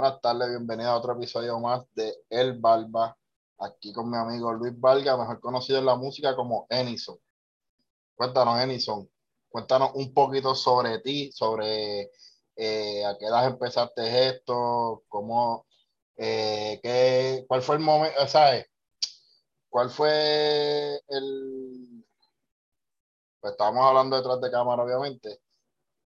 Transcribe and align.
Buenas 0.00 0.22
tardes, 0.22 0.48
bienvenido 0.48 0.88
a 0.88 0.96
otro 0.96 1.12
episodio 1.12 1.60
más 1.60 1.84
de 1.94 2.24
El 2.30 2.58
Barba, 2.58 3.14
aquí 3.58 3.92
con 3.92 4.10
mi 4.10 4.16
amigo 4.16 4.50
Luis 4.50 4.72
Valga, 4.80 5.14
mejor 5.18 5.40
conocido 5.40 5.78
en 5.78 5.84
la 5.84 5.94
música 5.94 6.34
como 6.34 6.66
Enison. 6.70 7.18
Cuéntanos, 8.14 8.58
Enison, 8.60 9.10
cuéntanos 9.50 9.90
un 9.92 10.14
poquito 10.14 10.54
sobre 10.54 11.00
ti, 11.00 11.30
sobre 11.32 12.10
eh, 12.56 13.04
a 13.04 13.18
qué 13.18 13.26
edad 13.26 13.44
empezaste 13.44 14.28
esto, 14.30 15.02
cómo, 15.06 15.66
eh, 16.16 16.80
qué, 16.82 17.44
cuál 17.46 17.60
fue 17.60 17.76
el 17.76 17.82
momento, 17.82 18.26
¿sabes? 18.26 18.68
¿Cuál 19.68 19.90
fue 19.90 20.98
el... 21.08 22.06
Pues 23.38 23.52
estábamos 23.52 23.84
hablando 23.84 24.16
detrás 24.16 24.40
de 24.40 24.50
cámara, 24.50 24.82
obviamente. 24.82 25.42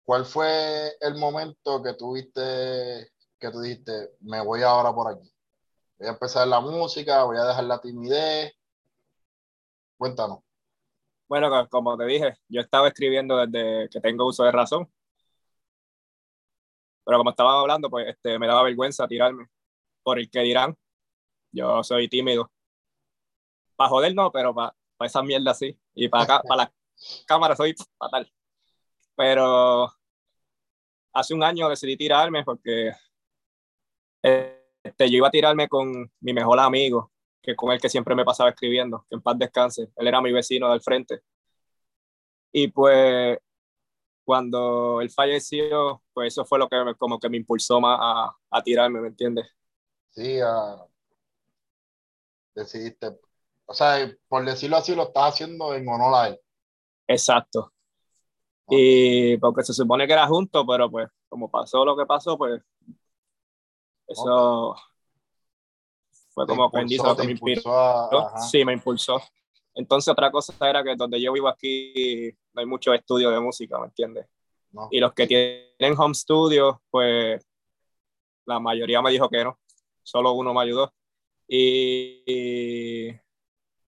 ¿Cuál 0.03 0.25
fue 0.25 0.97
el 0.99 1.17
momento 1.17 1.83
que 1.83 1.93
tuviste 1.93 3.13
que 3.43 3.51
tú 3.51 3.61
dijiste, 3.61 4.11
me 4.21 4.41
voy 4.41 4.63
ahora 4.63 4.95
por 4.95 5.11
aquí? 5.13 5.29
Voy 5.99 6.07
a 6.07 6.13
empezar 6.13 6.47
la 6.47 6.61
música, 6.61 7.25
voy 7.25 7.37
a 7.37 7.45
dejar 7.45 7.65
la 7.65 7.81
timidez. 7.81 8.55
Cuéntanos. 9.99 10.39
Bueno, 11.29 11.69
como 11.69 11.97
te 11.97 12.05
dije, 12.05 12.39
yo 12.49 12.61
estaba 12.61 12.89
escribiendo 12.89 13.37
desde 13.45 13.89
que 13.91 14.01
tengo 14.01 14.27
uso 14.27 14.45
de 14.45 14.53
razón. 14.53 14.89
Pero 17.05 17.19
como 17.19 17.31
estaba 17.31 17.61
hablando, 17.61 17.91
pues 17.91 18.09
este, 18.09 18.39
me 18.39 18.47
daba 18.47 18.63
vergüenza 18.63 19.09
tirarme 19.09 19.49
por 20.05 20.21
el 20.21 20.31
que 20.31 20.41
dirán. 20.41 20.77
Yo 21.51 21.83
soy 21.83 22.09
tímido. 22.09 22.51
Para 23.75 23.91
joder 23.91 24.15
no, 24.15 24.31
pero 24.31 24.55
para, 24.55 24.75
para 24.97 25.09
esa 25.09 25.23
mierda 25.23 25.53
sí. 25.55 25.77
Y 25.95 26.09
para 26.09 26.25
acá, 26.25 26.43
para 26.49 26.65
la 26.65 26.73
cámara 27.27 27.57
soy 27.57 27.75
fatal. 27.99 28.33
Pero 29.17 29.93
hace 31.13 31.35
un 31.35 31.43
año 31.43 31.69
decidí 31.69 31.97
tirarme 31.97 32.45
porque 32.45 32.93
este, 34.23 35.11
yo 35.11 35.19
iba 35.19 35.29
a 35.29 35.31
tirarme 35.31 35.69
con 35.69 36.11
mi 36.21 36.33
mejor 36.33 36.59
amigo, 36.61 37.11
que 37.43 37.57
con 37.57 37.73
el 37.73 37.81
que 37.81 37.89
siempre 37.89 38.15
me 38.15 38.25
pasaba 38.25 38.51
escribiendo, 38.51 39.05
que 39.09 39.17
en 39.17 39.23
paz 39.23 39.39
descanse. 39.39 39.91
Él 39.97 40.07
era 40.07 40.21
mi 40.21 40.33
vecino 40.33 40.71
del 40.71 40.81
frente. 40.81 41.23
Y 42.53 42.69
pues 42.69 43.39
cuando 44.25 45.01
él 45.01 45.11
falleció, 45.11 46.03
pues 46.13 46.33
eso 46.35 46.45
fue 46.45 46.59
lo 46.59 46.69
que 46.69 46.83
me, 46.85 46.95
como 46.95 47.19
que 47.19 47.29
me 47.29 47.39
impulsó 47.39 47.81
más 47.81 47.99
a, 48.01 48.37
a 48.51 48.63
tirarme, 48.63 49.01
¿me 49.01 49.09
entiendes? 49.09 49.47
Sí, 50.11 50.41
uh, 50.43 50.87
decidiste, 52.55 53.19
o 53.67 53.75
sea, 53.75 54.15
por 54.29 54.45
decirlo 54.45 54.77
así, 54.77 54.95
lo 54.95 55.05
estás 55.05 55.35
haciendo 55.35 55.75
en 55.75 55.89
honor 55.89 56.15
a 56.15 56.29
él. 56.29 56.41
Exacto. 57.09 57.73
Okay. 58.67 59.33
Y 59.35 59.37
porque 59.39 59.65
se 59.65 59.73
supone 59.73 60.07
que 60.07 60.13
era 60.13 60.27
junto, 60.27 60.65
pero 60.67 60.91
pues 60.91 61.09
como 61.29 61.51
pasó 61.51 61.85
lo 61.85 61.97
que 61.97 62.07
pasó, 62.07 62.37
pues 62.37 62.63
eso 64.13 64.77
fue 66.31 66.47
como 66.47 66.65
lo 66.65 66.71
que 66.71 67.25
me. 67.25 67.63
A, 67.67 68.39
sí, 68.39 68.65
me 68.65 68.73
impulsó. 68.73 69.21
Entonces 69.75 70.11
otra 70.11 70.31
cosa 70.31 70.55
era 70.69 70.83
que 70.83 70.95
donde 70.97 71.21
yo 71.21 71.33
vivo 71.33 71.49
aquí 71.49 72.31
no 72.53 72.61
hay 72.61 72.67
mucho 72.67 72.93
estudio 72.93 73.31
de 73.31 73.41
música, 73.41 73.79
¿me 73.79 73.87
entiendes? 73.87 74.27
No. 74.71 74.89
Y 74.91 75.01
los 75.01 75.13
que 75.13 75.27
tienen 75.27 75.99
home 75.99 76.15
studio, 76.15 76.83
pues 76.91 77.45
la 78.45 78.59
mayoría 78.61 79.03
me 79.03 79.11
dijo 79.11 79.29
que 79.29 79.45
no, 79.45 79.59
solo 80.03 80.33
uno 80.33 80.53
me 80.55 80.63
ayudó. 80.63 80.93
Y, 81.49 82.23
y 82.27 83.21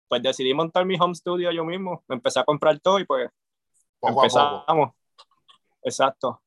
pues 0.08 0.22
decidí 0.22 0.54
montar 0.54 0.86
mi 0.86 0.98
home 1.00 1.16
studio 1.16 1.52
yo 1.52 1.64
mismo, 1.64 2.04
me 2.08 2.16
empecé 2.16 2.40
a 2.40 2.44
comprar 2.44 2.80
todo 2.80 3.00
y 3.00 3.06
pues 3.06 3.30
poco 4.00 4.22
empezamos. 4.22 4.92
Exacto. 5.82 6.42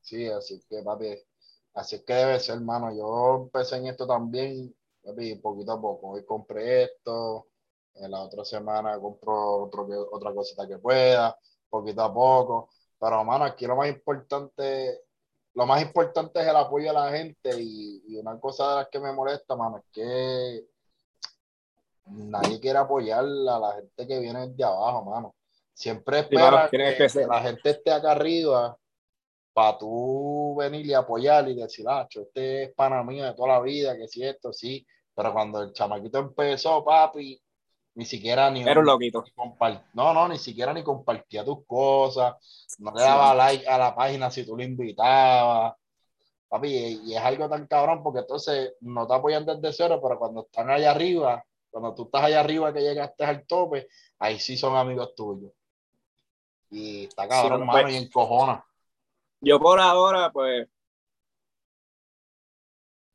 Sí, 0.00 0.26
así 0.26 0.60
que 0.68 0.82
papi, 0.82 1.16
así 1.74 1.96
es 1.96 2.02
que 2.02 2.14
debe 2.14 2.40
ser, 2.40 2.56
hermano. 2.56 2.94
Yo 2.94 3.42
empecé 3.44 3.76
en 3.76 3.86
esto 3.86 4.06
también, 4.06 4.74
poquito 5.42 5.72
a 5.72 5.80
poco. 5.80 6.10
Hoy 6.10 6.24
compré 6.24 6.84
esto, 6.84 7.48
en 7.94 8.10
la 8.10 8.20
otra 8.22 8.44
semana 8.44 8.98
compro 8.98 9.64
otro, 9.64 9.86
otra 10.12 10.32
cosita 10.32 10.66
que 10.66 10.78
pueda, 10.78 11.36
poquito 11.68 12.02
a 12.02 12.12
poco. 12.12 12.70
Pero, 12.98 13.20
hermano, 13.20 13.44
aquí 13.44 13.66
lo 13.66 13.76
más 13.76 13.88
importante, 13.88 15.02
lo 15.54 15.66
más 15.66 15.82
importante 15.82 16.40
es 16.40 16.46
el 16.46 16.56
apoyo 16.56 16.88
de 16.88 16.92
la 16.92 17.10
gente 17.10 17.50
y, 17.60 18.02
y 18.08 18.16
una 18.18 18.38
cosa 18.38 18.70
de 18.70 18.76
las 18.76 18.88
que 18.88 19.00
me 19.00 19.12
molesta, 19.12 19.56
mano, 19.56 19.78
es 19.78 19.84
que 19.92 20.66
nadie 22.06 22.60
quiere 22.60 22.78
apoyar 22.78 23.20
a 23.20 23.58
la 23.58 23.72
gente 23.76 24.06
que 24.06 24.18
viene 24.18 24.48
de 24.48 24.64
abajo, 24.64 25.04
mano. 25.04 25.34
Siempre 25.72 26.20
espera 26.20 26.68
sí, 26.68 26.76
que, 26.76 27.06
que, 27.06 27.26
la 27.26 27.40
gente 27.40 27.70
esté 27.70 27.90
acá 27.90 28.12
arriba 28.12 28.76
para 29.52 29.78
tú 29.78 30.56
venir 30.58 30.86
y 30.86 30.94
apoyar 30.94 31.48
y 31.48 31.54
decir, 31.54 31.86
ah, 31.88 32.06
este 32.08 32.64
es 32.64 32.74
pana 32.74 33.02
mío 33.02 33.24
de 33.24 33.34
toda 33.34 33.48
la 33.48 33.60
vida, 33.60 33.96
que 33.96 34.08
si 34.08 34.24
esto, 34.24 34.52
sí. 34.52 34.86
Pero 35.14 35.32
cuando 35.32 35.62
el 35.62 35.72
chamaquito 35.72 36.18
empezó, 36.18 36.84
papi, 36.84 37.40
ni 37.94 38.04
siquiera 38.06 38.50
ni, 38.50 38.62
Era 38.62 38.80
un 38.80 38.86
loquito. 38.86 39.22
Ni 39.22 39.78
no, 39.94 40.14
no, 40.14 40.28
ni 40.28 40.38
siquiera 40.38 40.72
ni 40.72 40.82
compartía 40.82 41.44
tus 41.44 41.66
cosas, 41.66 42.34
no 42.78 42.92
le 42.92 43.02
daba 43.02 43.32
sí. 43.32 43.36
like 43.36 43.68
a 43.68 43.78
la 43.78 43.94
página 43.94 44.30
si 44.30 44.44
tú 44.44 44.56
lo 44.56 44.62
invitabas. 44.62 45.74
Papi, 46.48 46.68
y, 47.04 47.14
es 47.14 47.20
algo 47.20 47.48
tan 47.48 47.66
cabrón 47.66 48.02
porque 48.02 48.20
entonces 48.20 48.74
no 48.80 49.06
te 49.06 49.14
apoyan 49.14 49.44
desde 49.44 49.72
cero, 49.72 50.00
pero 50.02 50.18
cuando 50.18 50.42
están 50.42 50.70
allá 50.70 50.90
arriba, 50.92 51.44
cuando 51.70 51.94
tú 51.94 52.04
estás 52.04 52.24
allá 52.24 52.40
arriba 52.40 52.72
que 52.72 52.80
llegaste 52.80 53.24
al 53.24 53.46
tope, 53.46 53.88
ahí 54.18 54.38
sí 54.38 54.56
son 54.56 54.76
amigos 54.76 55.14
tuyos. 55.14 55.52
Y 56.70 57.04
está 57.04 57.28
cabrón, 57.28 57.60
sí, 57.60 57.66
mano, 57.66 57.82
pues, 57.82 57.94
y 57.94 57.96
encojona. 57.98 58.64
Yo 59.40 59.58
por 59.58 59.80
ahora, 59.80 60.30
pues, 60.32 60.68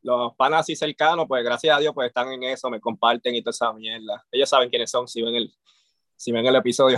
los 0.01 0.35
panas 0.35 0.61
así 0.61 0.75
cercanos, 0.75 1.25
pues 1.27 1.43
gracias 1.43 1.75
a 1.75 1.79
Dios, 1.79 1.93
pues 1.93 2.07
están 2.07 2.31
en 2.31 2.43
eso, 2.43 2.69
me 2.69 2.79
comparten 2.79 3.33
y 3.33 3.41
toda 3.41 3.51
esa 3.51 3.73
mierda. 3.73 4.23
Ellos 4.31 4.49
saben 4.49 4.69
quiénes 4.69 4.91
son, 4.91 5.07
si 5.07 5.21
ven 5.21 5.35
el, 5.35 5.53
si 6.15 6.31
ven 6.31 6.45
el 6.45 6.55
episodio. 6.55 6.97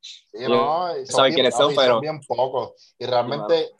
Sí, 0.00 0.38
no, 0.48 0.88
saben 1.06 1.30
bien, 1.30 1.34
quiénes 1.34 1.56
son, 1.56 1.74
pero... 1.74 1.94
Son 1.94 2.00
bien 2.02 2.20
pocos. 2.20 2.94
Y 2.98 3.06
realmente 3.06 3.70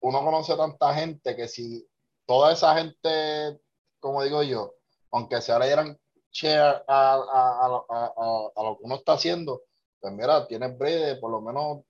uno 0.00 0.24
conoce 0.24 0.56
tanta 0.56 0.94
gente 0.94 1.36
que 1.36 1.46
si 1.46 1.86
toda 2.26 2.52
esa 2.52 2.74
gente, 2.76 3.60
como 4.00 4.22
digo 4.22 4.42
yo, 4.42 4.74
aunque 5.12 5.42
sea 5.42 5.58
le 5.58 5.66
dieran 5.66 5.98
share 6.32 6.82
a, 6.86 7.14
a, 7.14 7.84
a, 7.88 8.52
a, 8.56 8.62
lo 8.62 8.78
que 8.78 8.84
uno 8.84 8.94
está 8.94 9.12
haciendo, 9.12 9.62
pues 10.00 10.12
mira, 10.14 10.46
tienes 10.46 10.76
break 10.78 11.04
de 11.04 11.16
por 11.16 11.30
lo 11.30 11.40
menos 11.40 11.80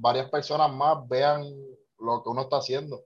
varias 0.00 0.30
personas 0.30 0.72
más 0.72 1.06
vean 1.08 1.44
lo 1.98 2.22
que 2.22 2.28
uno 2.28 2.42
está 2.42 2.56
haciendo. 2.56 3.04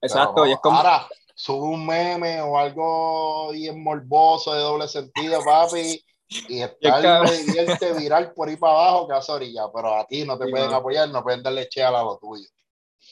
Exacto, 0.00 0.34
Pero, 0.36 0.46
y 0.46 0.52
es 0.52 0.58
como... 0.60 0.76
Ahora, 0.76 1.08
sube 1.34 1.68
un 1.68 1.86
meme 1.86 2.40
o 2.40 2.58
algo 2.58 3.50
bien 3.52 3.82
morboso 3.82 4.52
de 4.54 4.60
doble 4.60 4.88
sentido, 4.88 5.40
papi, 5.44 6.04
y 6.48 6.62
está 6.62 7.22
el 7.24 7.46
divierte 7.46 7.92
viral 7.94 8.32
por 8.34 8.48
ahí 8.48 8.56
para 8.56 8.72
abajo 8.72 9.08
que 9.08 9.14
hace 9.14 9.32
orilla, 9.32 9.62
pero 9.72 9.94
a 9.94 10.04
ti 10.06 10.24
no 10.24 10.36
te 10.36 10.46
sí, 10.46 10.50
pueden 10.50 10.70
no. 10.70 10.76
apoyar, 10.76 11.08
no 11.08 11.22
pueden 11.22 11.42
darle 11.42 11.68
che 11.68 11.82
a 11.82 11.90
lo 11.90 12.18
tuyo. 12.18 12.46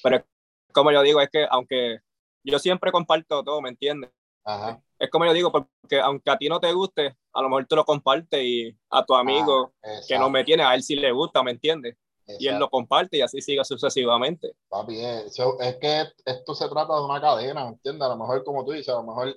Pero 0.03 0.25
como 0.73 0.93
yo 0.93 1.03
digo, 1.03 1.21
es 1.21 1.31
que 1.31 1.47
aunque 1.49 2.01
yo 2.45 2.59
siempre 2.59 2.93
comparto 2.93 3.43
todo, 3.43 3.61
¿me 3.63 3.71
entiendes? 3.71 4.11
Ajá. 4.45 4.81
Es 4.99 5.11
como 5.11 5.25
yo 5.25 5.33
digo, 5.33 5.53
porque 5.53 6.01
aunque 6.01 6.31
a 6.31 6.37
ti 6.37 6.49
no 6.49 6.61
te 6.61 6.73
guste, 6.73 7.17
a 7.33 7.43
lo 7.43 7.49
mejor 7.49 7.67
tú 7.67 7.77
lo 7.77 7.85
compartes 7.85 8.41
y 8.43 8.77
a 8.91 9.05
tu 9.05 9.15
amigo 9.15 9.73
ah, 9.83 10.01
que 10.07 10.19
no 10.19 10.31
me 10.31 10.45
tiene, 10.45 10.63
a 10.63 10.75
él 10.75 10.83
sí 10.83 10.97
le 10.97 11.13
gusta, 11.13 11.43
¿me 11.43 11.53
entiendes? 11.53 11.97
Exacto. 12.27 12.45
y 12.45 12.49
él 12.49 12.59
lo 12.59 12.69
comparte 12.69 13.19
y 13.19 13.23
así 13.23 13.41
siga 13.41 13.65
sucesivamente. 13.65 14.53
Papi, 14.69 15.01
es, 15.01 15.39
es, 15.61 15.77
que 15.77 16.05
esto 16.25 16.55
se 16.55 16.69
trata 16.69 16.95
de 16.95 17.05
una 17.05 17.21
cadena, 17.21 17.65
¿me 17.65 17.71
entiendes? 17.71 18.03
A 18.03 18.09
lo 18.09 18.17
mejor, 18.17 18.43
como 18.45 18.65
tú 18.65 18.73
dices, 18.73 18.89
a 18.89 18.95
lo 18.99 19.05
mejor, 19.05 19.37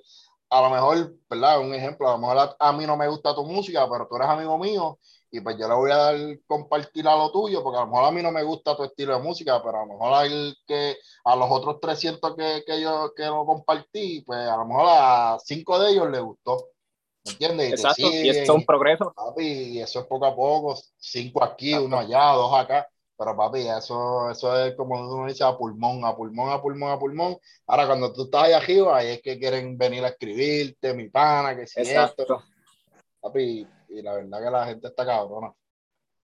a 0.50 0.60
lo 0.62 0.70
mejor, 0.70 1.14
¿verdad? 1.28 1.60
Un 1.60 1.72
ejemplo, 1.74 2.08
a 2.08 2.12
lo 2.12 2.18
mejor 2.18 2.38
a, 2.38 2.56
a, 2.58 2.72
mí 2.72 2.86
no 2.86 2.96
me 2.96 3.08
gusta 3.08 3.34
tu 3.34 3.44
música, 3.44 3.88
pero 3.88 4.08
tú 4.08 4.16
eres 4.16 4.28
amigo 4.28 4.58
mío 4.58 4.98
y 5.30 5.40
pues 5.40 5.56
yo 5.58 5.68
le 5.68 5.74
voy 5.74 5.90
a 5.92 5.96
dar 5.96 6.16
compartir 6.46 7.06
a 7.06 7.16
lo 7.16 7.30
tuyo, 7.30 7.62
porque 7.62 7.78
a 7.78 7.82
lo 7.82 7.86
mejor 7.86 8.04
a 8.06 8.10
mí 8.10 8.22
no 8.22 8.32
me 8.32 8.42
gusta 8.42 8.76
tu 8.76 8.82
estilo 8.82 9.16
de 9.16 9.22
música, 9.22 9.62
pero 9.62 9.78
a 9.78 9.86
lo 9.86 9.92
mejor 9.92 10.12
a, 10.12 10.26
el 10.26 10.56
que, 10.66 10.96
a 11.24 11.36
los 11.36 11.48
otros 11.50 11.80
300 11.80 12.34
que, 12.36 12.64
que 12.66 12.80
yo 12.80 13.12
que 13.14 13.24
lo 13.26 13.46
compartí, 13.46 14.22
pues 14.22 14.40
a 14.40 14.56
lo 14.56 14.66
mejor 14.66 14.86
a 14.88 15.38
cinco 15.44 15.78
de 15.78 15.92
ellos 15.92 16.10
les 16.10 16.22
gustó. 16.22 16.66
¿Me 17.24 17.32
entiendes? 17.32 17.68
Y 17.68 17.72
Exacto, 17.72 18.08
siguen, 18.08 18.26
y 18.26 18.28
eso 18.30 18.42
es 18.42 18.48
un 18.48 18.64
progreso. 18.64 19.12
Papi, 19.14 19.46
y 19.46 19.80
eso 19.80 20.00
es 20.00 20.06
poco 20.06 20.26
a 20.26 20.34
poco, 20.34 20.80
cinco 20.96 21.44
aquí, 21.44 21.68
Exacto. 21.68 21.86
uno 21.86 21.98
allá, 21.98 22.32
dos 22.32 22.54
acá. 22.54 22.88
Pero 23.16 23.36
papi, 23.36 23.68
eso, 23.68 24.30
eso 24.30 24.64
es 24.64 24.74
como 24.74 24.98
uno 24.98 25.26
dice 25.26 25.44
a 25.44 25.54
pulmón, 25.54 26.02
a 26.06 26.16
pulmón, 26.16 26.50
a 26.50 26.62
pulmón, 26.62 26.90
a 26.90 26.98
pulmón. 26.98 27.36
Ahora 27.66 27.86
cuando 27.86 28.10
tú 28.14 28.24
estás 28.24 28.44
allá 28.44 28.56
arriba, 28.56 28.96
ahí 28.96 29.08
es 29.08 29.22
que 29.22 29.38
quieren 29.38 29.76
venir 29.76 30.02
a 30.04 30.08
escribirte, 30.08 30.94
mi 30.94 31.10
pana, 31.10 31.54
que 31.54 31.66
si 31.66 31.80
Exacto. 31.80 32.22
esto. 32.22 32.42
Papi, 33.20 33.66
y 33.90 34.02
la 34.02 34.14
verdad 34.14 34.42
que 34.42 34.50
la 34.50 34.66
gente 34.66 34.88
está 34.88 35.04
cabrona. 35.04 35.52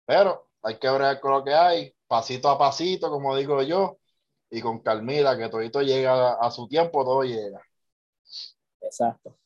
Pero 0.05 0.49
hay 0.63 0.79
que 0.79 0.91
ver 0.91 1.21
con 1.21 1.31
lo 1.31 1.45
que 1.45 1.55
hay, 1.55 1.95
pasito 2.09 2.49
a 2.49 2.59
pasito, 2.59 3.09
como 3.09 3.37
digo 3.37 3.63
yo, 3.63 3.99
y 4.51 4.61
con 4.61 4.81
calmita, 4.81 5.39
que 5.39 5.49
todito 5.49 5.83
llega 5.83 6.33
a 6.33 6.51
su 6.51 6.67
tiempo, 6.67 7.05
todo 7.05 7.23
llega. 7.23 7.63
Exacto. 8.81 9.37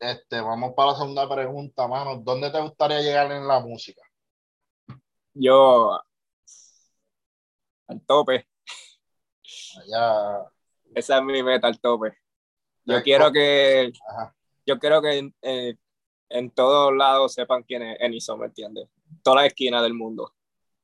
Este, 0.00 0.40
vamos 0.40 0.72
para 0.74 0.92
la 0.92 0.98
segunda 0.98 1.28
pregunta, 1.28 1.86
mano. 1.86 2.16
¿Dónde 2.16 2.50
te 2.50 2.58
gustaría 2.58 3.02
llegar 3.02 3.30
en 3.32 3.46
la 3.46 3.60
música? 3.60 4.00
Yo 5.34 6.00
al 7.86 8.00
tope. 8.06 8.48
Allá. 9.82 10.50
Esa 10.94 11.18
es 11.18 11.22
mi 11.22 11.42
meta, 11.42 11.66
al 11.66 11.78
tope. 11.78 12.16
Yo 12.84 13.02
quiero 13.02 13.30
que, 13.30 13.92
yo 14.64 14.78
quiero 14.78 15.02
que 15.02 15.32
eh, 15.42 15.76
en 16.30 16.50
todos 16.50 16.94
lados 16.94 17.34
sepan 17.34 17.62
quién 17.62 17.82
es 17.82 18.00
Enison, 18.00 18.40
¿me 18.40 18.46
entiendes? 18.46 18.88
Todas 19.22 19.42
las 19.42 19.46
esquinas 19.48 19.82
del 19.82 19.94
mundo. 19.94 20.32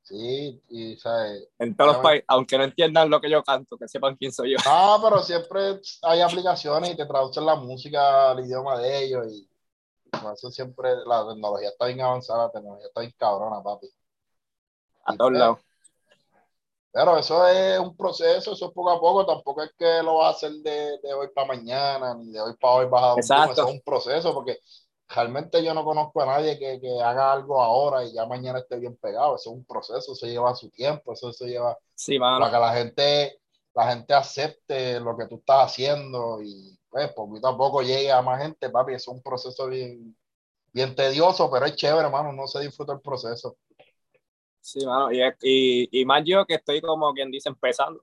Sí, 0.06 0.62
y 0.68 0.96
sabes. 0.98 1.48
En 1.58 1.76
todos 1.76 1.94
los 1.94 2.02
países, 2.02 2.24
aunque 2.28 2.56
no 2.56 2.62
entiendan 2.62 3.10
lo 3.10 3.20
que 3.20 3.28
yo 3.28 3.42
canto, 3.42 3.76
que 3.76 3.88
sepan 3.88 4.14
quién 4.14 4.30
soy 4.30 4.52
yo. 4.52 4.58
No, 4.64 5.00
pero 5.02 5.20
siempre 5.20 5.80
hay 6.02 6.20
aplicaciones 6.20 6.90
y 6.90 6.96
te 6.96 7.06
traducen 7.06 7.44
la 7.44 7.56
música 7.56 8.30
al 8.30 8.38
idioma 8.38 8.78
de 8.78 9.04
ellos 9.04 9.26
y 9.32 9.50
por 10.08 10.32
eso 10.32 10.48
siempre 10.52 10.94
la 11.04 11.26
tecnología 11.26 11.70
está 11.70 11.86
bien 11.86 12.02
avanzada, 12.02 12.44
la 12.44 12.52
tecnología 12.52 12.86
está 12.86 13.00
bien 13.00 13.14
cabrona, 13.18 13.60
papi. 13.60 13.88
A 15.06 15.16
todos 15.16 15.30
pues, 15.30 15.40
lados. 15.40 15.58
Pero 16.92 17.18
eso 17.18 17.46
es 17.48 17.80
un 17.80 17.96
proceso, 17.96 18.52
eso 18.52 18.66
es 18.66 18.72
poco 18.72 18.90
a 18.90 19.00
poco, 19.00 19.26
tampoco 19.26 19.64
es 19.64 19.72
que 19.76 20.04
lo 20.04 20.18
vas 20.18 20.26
a 20.26 20.36
hacer 20.36 20.52
de, 20.62 20.98
de 21.02 21.14
hoy 21.14 21.30
para 21.34 21.48
mañana, 21.48 22.14
ni 22.14 22.30
de 22.30 22.40
hoy 22.40 22.54
para 22.54 22.74
hoy 22.74 22.86
bajado. 22.86 23.18
Eso 23.18 23.50
es 23.50 23.58
un 23.58 23.80
proceso, 23.80 24.32
porque 24.32 24.60
realmente 25.08 25.62
yo 25.64 25.72
no 25.74 25.84
conozco 25.84 26.22
a 26.22 26.26
nadie 26.26 26.58
que, 26.58 26.80
que, 26.80 27.00
haga 27.00 27.32
algo 27.32 27.60
ahora 27.62 28.04
y 28.04 28.12
ya 28.12 28.26
mañana 28.26 28.58
esté 28.58 28.78
bien 28.78 28.96
pegado. 28.96 29.36
Eso 29.36 29.50
es 29.50 29.56
un 29.56 29.64
proceso, 29.64 30.12
eso 30.12 30.26
lleva 30.26 30.54
su 30.54 30.70
tiempo, 30.70 31.12
eso, 31.12 31.30
eso 31.30 31.46
lleva 31.46 31.78
sí, 31.94 32.18
para 32.18 32.50
que 32.50 32.58
la 32.58 32.74
gente, 32.74 33.40
la 33.74 33.90
gente 33.90 34.14
acepte 34.14 35.00
lo 35.00 35.16
que 35.16 35.26
tú 35.26 35.36
estás 35.36 35.66
haciendo 35.66 36.42
y 36.42 36.76
pues 36.88 37.12
poquito 37.12 37.48
a 37.48 37.56
poco 37.56 37.82
llegue 37.82 38.10
a 38.10 38.22
más 38.22 38.42
gente, 38.42 38.70
papi. 38.70 38.94
Eso 38.94 39.12
es 39.12 39.16
un 39.16 39.22
proceso 39.22 39.66
bien, 39.68 40.16
bien 40.72 40.94
tedioso, 40.94 41.50
pero 41.50 41.66
es 41.66 41.76
chévere, 41.76 42.06
hermano, 42.06 42.32
no 42.32 42.46
se 42.46 42.60
disfruta 42.60 42.92
el 42.92 43.00
proceso. 43.00 43.56
Sí, 44.60 44.84
mano, 44.84 45.12
y, 45.12 45.22
y, 45.42 46.00
y 46.00 46.04
más 46.04 46.22
yo 46.24 46.44
que 46.44 46.54
estoy 46.54 46.80
como 46.80 47.12
quien 47.12 47.30
dice 47.30 47.48
empezando. 47.48 48.02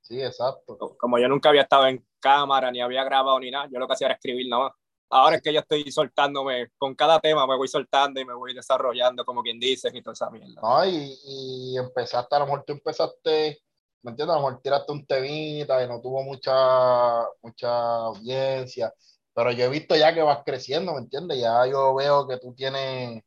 Sí, 0.00 0.20
exacto. 0.20 0.96
Como 0.98 1.18
yo 1.18 1.28
nunca 1.28 1.50
había 1.50 1.62
estado 1.62 1.86
en 1.86 2.04
cámara, 2.18 2.70
ni 2.70 2.80
había 2.80 3.04
grabado 3.04 3.38
ni 3.38 3.50
nada, 3.50 3.68
yo 3.70 3.78
lo 3.78 3.86
que 3.86 3.92
hacía 3.92 4.06
era 4.06 4.14
escribir 4.14 4.48
nada 4.48 4.64
más 4.64 4.72
ahora 5.12 5.36
es 5.36 5.42
que 5.42 5.52
yo 5.52 5.60
estoy 5.60 5.92
soltándome, 5.92 6.70
con 6.78 6.94
cada 6.94 7.20
tema 7.20 7.46
me 7.46 7.56
voy 7.56 7.68
soltando 7.68 8.18
y 8.18 8.24
me 8.24 8.32
voy 8.32 8.54
desarrollando, 8.54 9.24
como 9.26 9.42
quien 9.42 9.60
dice, 9.60 9.90
y 9.92 10.00
toda 10.00 10.14
esa 10.14 10.30
mierda. 10.30 10.60
No, 10.60 10.84
y, 10.86 11.18
y 11.24 11.76
empezaste, 11.76 12.34
a 12.34 12.38
lo 12.38 12.46
mejor 12.46 12.64
tú 12.66 12.72
empezaste, 12.72 13.62
¿me 14.02 14.10
entiendes? 14.10 14.34
A 14.34 14.40
lo 14.40 14.46
mejor 14.46 14.62
tiraste 14.62 14.90
un 14.90 15.06
temita 15.06 15.84
y 15.84 15.88
no 15.88 16.00
tuvo 16.00 16.22
mucha, 16.22 17.26
mucha 17.42 17.96
audiencia, 18.06 18.92
pero 19.34 19.52
yo 19.52 19.66
he 19.66 19.68
visto 19.68 19.94
ya 19.94 20.14
que 20.14 20.22
vas 20.22 20.42
creciendo, 20.46 20.94
¿me 20.94 21.00
entiendes? 21.00 21.38
Ya 21.38 21.66
yo 21.66 21.94
veo 21.94 22.26
que 22.26 22.38
tú 22.38 22.54
tienes, 22.54 23.22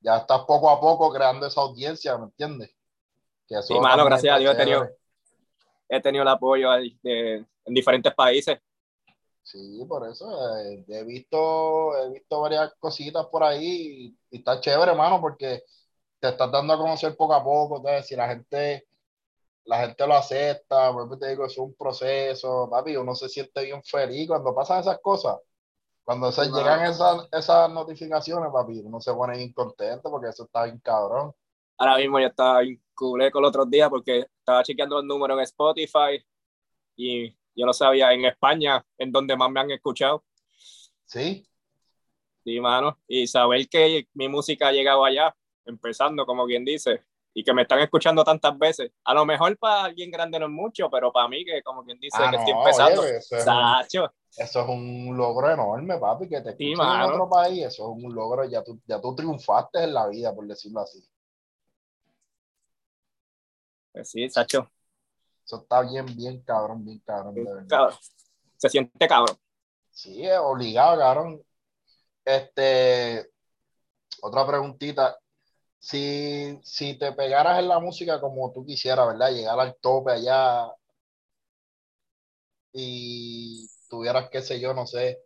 ya 0.00 0.18
estás 0.18 0.40
poco 0.40 0.68
a 0.68 0.78
poco 0.78 1.10
creando 1.10 1.46
esa 1.46 1.62
audiencia, 1.62 2.18
¿me 2.18 2.24
entiendes? 2.24 2.70
Que 3.48 3.62
sí, 3.62 3.78
mano, 3.80 4.04
gracias 4.04 4.36
a 4.36 4.38
Dios 4.38 4.54
he 4.54 4.58
tenido, 4.58 4.88
he 5.88 6.00
tenido 6.02 6.22
el 6.22 6.28
apoyo 6.28 6.70
de, 7.02 7.46
en 7.64 7.74
diferentes 7.74 8.14
países 8.14 8.58
Sí, 9.44 9.84
por 9.86 10.08
eso 10.08 10.26
eh, 10.58 10.84
he 10.88 11.04
visto, 11.04 11.96
he 11.98 12.10
visto 12.10 12.40
varias 12.40 12.72
cositas 12.80 13.26
por 13.26 13.44
ahí 13.44 14.16
y, 14.30 14.38
está 14.38 14.58
chévere, 14.58 14.92
hermano, 14.92 15.20
porque 15.20 15.62
te 16.18 16.28
estás 16.28 16.50
dando 16.50 16.72
a 16.72 16.78
conocer 16.78 17.14
poco 17.14 17.34
a 17.34 17.44
poco. 17.44 17.76
Entonces, 17.76 18.06
si 18.06 18.16
la 18.16 18.28
gente, 18.28 18.88
la 19.64 19.80
gente 19.80 20.06
lo 20.06 20.14
acepta, 20.14 20.92
te 21.20 21.28
digo, 21.28 21.44
es 21.44 21.58
un 21.58 21.74
proceso, 21.74 22.68
papi, 22.70 22.96
uno 22.96 23.14
se 23.14 23.28
siente 23.28 23.64
bien 23.64 23.82
feliz 23.84 24.28
cuando 24.28 24.54
pasan 24.54 24.80
esas 24.80 24.98
cosas. 25.00 25.36
Cuando 26.04 26.32
se 26.32 26.46
llegan 26.46 26.86
esas, 26.86 27.28
esas 27.30 27.70
notificaciones, 27.70 28.50
papi, 28.50 28.80
uno 28.80 28.98
se 29.00 29.12
pone 29.12 29.36
bien 29.36 29.52
contento 29.52 30.10
porque 30.10 30.30
eso 30.30 30.44
está 30.44 30.64
bien 30.64 30.78
cabrón. 30.78 31.34
Ahora 31.76 31.98
mismo 31.98 32.18
yo 32.18 32.28
estaba 32.28 32.60
vinculé 32.60 33.30
con 33.30 33.44
el 33.44 33.48
otro 33.48 33.66
día 33.66 33.90
porque 33.90 34.20
estaba 34.20 34.62
chequeando 34.62 35.00
el 35.00 35.06
número 35.06 35.34
en 35.34 35.40
Spotify 35.40 36.24
y 36.96 37.36
yo 37.54 37.66
no 37.66 37.72
sabía 37.72 38.12
en 38.12 38.24
España 38.24 38.84
en 38.98 39.12
donde 39.12 39.36
más 39.36 39.50
me 39.50 39.60
han 39.60 39.70
escuchado. 39.70 40.24
Sí. 41.04 41.46
Sí, 42.44 42.60
mano. 42.60 42.98
Y 43.08 43.26
saber 43.26 43.68
que 43.68 44.08
mi 44.14 44.28
música 44.28 44.68
ha 44.68 44.72
llegado 44.72 45.04
allá, 45.04 45.34
empezando, 45.64 46.26
como 46.26 46.46
quien 46.46 46.64
dice, 46.64 47.02
y 47.32 47.42
que 47.42 47.54
me 47.54 47.62
están 47.62 47.80
escuchando 47.80 48.22
tantas 48.22 48.56
veces. 48.58 48.92
A 49.04 49.14
lo 49.14 49.24
mejor 49.24 49.56
para 49.58 49.84
alguien 49.84 50.10
grande 50.10 50.38
no 50.38 50.46
es 50.46 50.52
mucho, 50.52 50.90
pero 50.90 51.12
para 51.12 51.28
mí, 51.28 51.44
que 51.44 51.62
como 51.62 51.84
quien 51.84 51.98
dice, 51.98 52.18
ah, 52.20 52.30
que 52.30 52.36
estoy 52.36 52.52
empezando. 52.52 53.04
eso, 53.04 53.36
es 53.36 53.46
un, 53.46 54.08
eso, 54.36 54.60
es 54.60 54.68
un, 54.68 55.16
logro 55.16 55.50
enorme, 55.50 55.98
papi, 55.98 56.28
que 56.28 56.40
te 56.42 56.50
escuchen 56.50 56.72
en 56.72 57.02
otro 57.02 57.28
país. 57.28 57.64
Eso 57.64 57.90
es 57.90 58.04
un 58.04 58.14
logro, 58.14 58.44
ya 58.44 58.62
tú, 58.62 58.80
ya 58.86 59.00
tú 59.00 59.14
triunfaste 59.14 59.84
en 59.84 59.94
la 59.94 60.06
vida, 60.06 60.34
por 60.34 60.46
decirlo 60.46 60.80
así. 60.80 61.02
Pues 63.92 64.10
sí, 64.10 64.28
Sacho. 64.28 64.73
Eso 65.44 65.56
está 65.62 65.82
bien, 65.82 66.06
bien 66.06 66.42
cabrón, 66.42 66.84
bien 66.84 67.00
cabrón. 67.00 67.34
Se 68.56 68.68
siente 68.68 69.06
cabrón. 69.06 69.36
Sí, 69.90 70.26
es 70.26 70.38
obligado, 70.38 70.98
cabrón. 70.98 71.42
Este, 72.24 73.30
otra 74.22 74.46
preguntita. 74.46 75.18
Si, 75.78 76.58
si 76.62 76.98
te 76.98 77.12
pegaras 77.12 77.58
en 77.58 77.68
la 77.68 77.78
música 77.78 78.18
como 78.20 78.50
tú 78.52 78.64
quisieras, 78.64 79.06
¿verdad? 79.06 79.30
Llegar 79.30 79.60
al 79.60 79.76
tope 79.76 80.12
allá 80.12 80.72
y 82.72 83.68
tuvieras, 83.88 84.30
qué 84.30 84.40
sé 84.40 84.58
yo, 84.58 84.72
no 84.72 84.86
sé, 84.86 85.20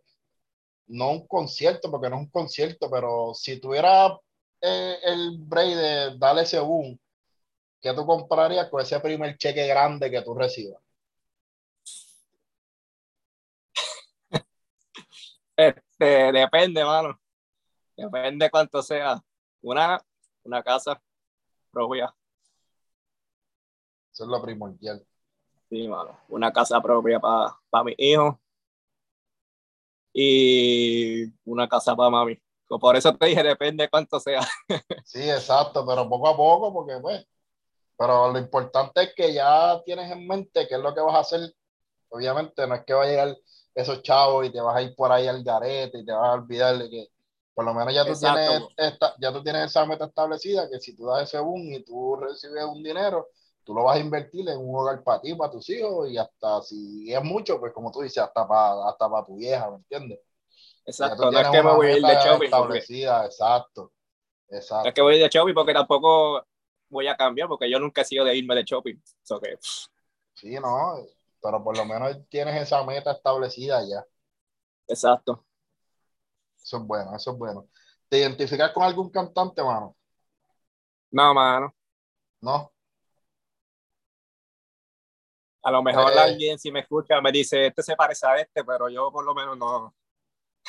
no 0.87 1.11
un 1.11 1.27
concierto, 1.27 1.89
porque 1.89 2.09
no 2.09 2.17
es 2.17 2.23
un 2.23 2.29
concierto, 2.29 2.89
pero 2.91 3.33
si 3.33 3.59
tuviera 3.59 4.19
eh, 4.61 4.97
el 5.03 5.37
break 5.39 5.75
de 5.75 6.17
darle 6.17 6.41
ese 6.43 6.59
boom, 6.59 6.99
¿qué 7.81 7.93
tú 7.93 8.05
comprarías 8.05 8.69
con 8.69 8.81
ese 8.81 8.99
primer 8.99 9.37
cheque 9.37 9.67
grande 9.67 10.11
que 10.11 10.21
tú 10.21 10.33
recibas? 10.33 10.81
Este, 15.55 16.31
depende, 16.31 16.85
mano. 16.85 17.19
Depende 17.97 18.49
cuánto 18.49 18.81
sea. 18.81 19.21
Una, 19.61 19.99
una 20.43 20.63
casa 20.63 21.01
propia. 21.69 22.15
Eso 24.13 24.23
es 24.23 24.29
lo 24.29 24.41
primordial. 24.41 25.05
Sí, 25.69 25.87
mano. 25.87 26.17
Una 26.29 26.51
casa 26.53 26.81
propia 26.81 27.19
para 27.19 27.57
pa 27.69 27.83
mi 27.83 27.93
hijo. 27.97 28.39
Y 30.13 31.25
una 31.43 31.67
casa 31.67 31.95
para 31.95 32.09
mami. 32.09 32.39
Por 32.67 32.95
eso 32.95 33.15
te 33.15 33.25
dije, 33.25 33.43
depende 33.43 33.89
cuánto 33.89 34.19
sea. 34.19 34.41
Sí, 35.05 35.29
exacto, 35.29 35.85
pero 35.85 36.07
poco 36.07 36.27
a 36.27 36.37
poco, 36.37 36.71
porque 36.71 36.99
pues 37.01 37.25
pero 37.99 38.31
lo 38.31 38.39
importante 38.39 39.03
es 39.03 39.13
que 39.13 39.33
ya 39.33 39.81
tienes 39.83 40.09
en 40.09 40.25
mente 40.25 40.65
qué 40.69 40.75
es 40.75 40.81
lo 40.81 40.95
que 40.95 41.01
vas 41.01 41.15
a 41.15 41.19
hacer. 41.19 41.53
Obviamente 42.07 42.65
no 42.65 42.75
es 42.75 42.85
que 42.85 42.93
va 42.93 43.03
a 43.03 43.07
llegar 43.07 43.37
esos 43.75 44.01
chavos 44.03 44.47
y 44.47 44.51
te 44.51 44.61
vas 44.61 44.77
a 44.77 44.81
ir 44.81 44.95
por 44.95 45.11
ahí 45.11 45.27
al 45.27 45.43
garete 45.43 45.97
y 45.97 46.05
te 46.05 46.13
vas 46.13 46.29
a 46.29 46.33
olvidar 46.35 46.77
de 46.77 46.89
que 46.89 47.09
por 47.53 47.65
lo 47.65 47.73
menos 47.73 47.93
ya 47.93 48.05
tú, 48.05 48.17
tienes 48.17 48.61
esta, 48.77 49.15
ya 49.19 49.33
tú 49.33 49.43
tienes 49.43 49.65
esa 49.65 49.85
meta 49.85 50.05
establecida 50.05 50.69
que 50.69 50.79
si 50.79 50.95
tú 50.95 51.07
das 51.07 51.23
ese 51.23 51.39
boom 51.39 51.73
y 51.73 51.83
tú 51.83 52.15
recibes 52.15 52.63
un 52.63 52.81
dinero, 52.81 53.27
tú 53.65 53.73
lo 53.73 53.83
vas 53.83 53.97
a 53.97 53.99
invertir 53.99 54.47
en 54.47 54.59
un 54.59 54.79
hogar 54.79 55.03
para 55.03 55.19
ti, 55.19 55.35
para 55.35 55.51
tus 55.51 55.69
hijos 55.69 56.09
y 56.09 56.17
hasta 56.17 56.61
si 56.61 57.13
es 57.13 57.21
mucho, 57.21 57.59
pues 57.59 57.73
como 57.73 57.91
tú 57.91 57.99
dices, 57.99 58.23
hasta 58.23 58.47
para, 58.47 58.87
hasta 58.87 59.09
para 59.09 59.25
tu 59.25 59.35
vieja, 59.35 59.69
¿me 59.71 59.75
entiendes? 59.75 60.21
Exacto, 60.85 61.29
no 61.29 61.37
es 61.37 61.49
que 61.49 61.61
me 61.61 61.73
voy 61.73 61.87
a 61.87 61.97
ir 61.97 62.01
de 62.01 62.15
shopping. 62.15 62.45
Establecida, 62.45 63.25
exacto, 63.25 63.91
exacto. 64.47 64.87
es 64.87 64.95
que 64.95 65.01
voy 65.01 65.15
a 65.15 65.17
ir 65.17 65.23
de 65.23 65.29
shopping 65.29 65.53
porque 65.53 65.73
tampoco 65.73 66.45
voy 66.89 67.07
a 67.07 67.15
cambiar 67.15 67.47
porque 67.47 67.69
yo 67.69 67.79
nunca 67.79 68.01
he 68.01 68.05
sido 68.05 68.25
de 68.25 68.35
irme 68.35 68.55
de 68.55 68.63
shopping. 68.63 68.95
que, 68.95 69.57
sí, 70.33 70.55
no, 70.55 71.05
pero 71.41 71.63
por 71.63 71.77
lo 71.77 71.85
menos 71.85 72.17
tienes 72.29 72.61
esa 72.61 72.83
meta 72.83 73.11
establecida 73.11 73.81
ya. 73.87 74.05
Exacto. 74.87 75.45
Eso 76.61 76.77
es 76.77 76.83
bueno, 76.83 77.15
eso 77.15 77.31
es 77.31 77.37
bueno. 77.37 77.67
¿Te 78.09 78.17
identificas 78.17 78.71
con 78.71 78.83
algún 78.83 79.09
cantante, 79.09 79.63
mano? 79.63 79.95
No, 81.11 81.33
mano. 81.33 81.73
No. 82.41 82.71
A 85.61 85.71
lo 85.71 85.83
mejor 85.83 86.13
eh, 86.13 86.19
alguien, 86.19 86.57
si 86.57 86.71
me 86.71 86.81
escucha, 86.81 87.21
me 87.21 87.31
dice, 87.31 87.67
este 87.67 87.83
se 87.83 87.95
parece 87.95 88.25
a 88.25 88.37
este, 88.37 88.63
pero 88.63 88.89
yo 88.89 89.11
por 89.11 89.25
lo 89.25 89.35
menos 89.35 89.57
no. 89.57 89.93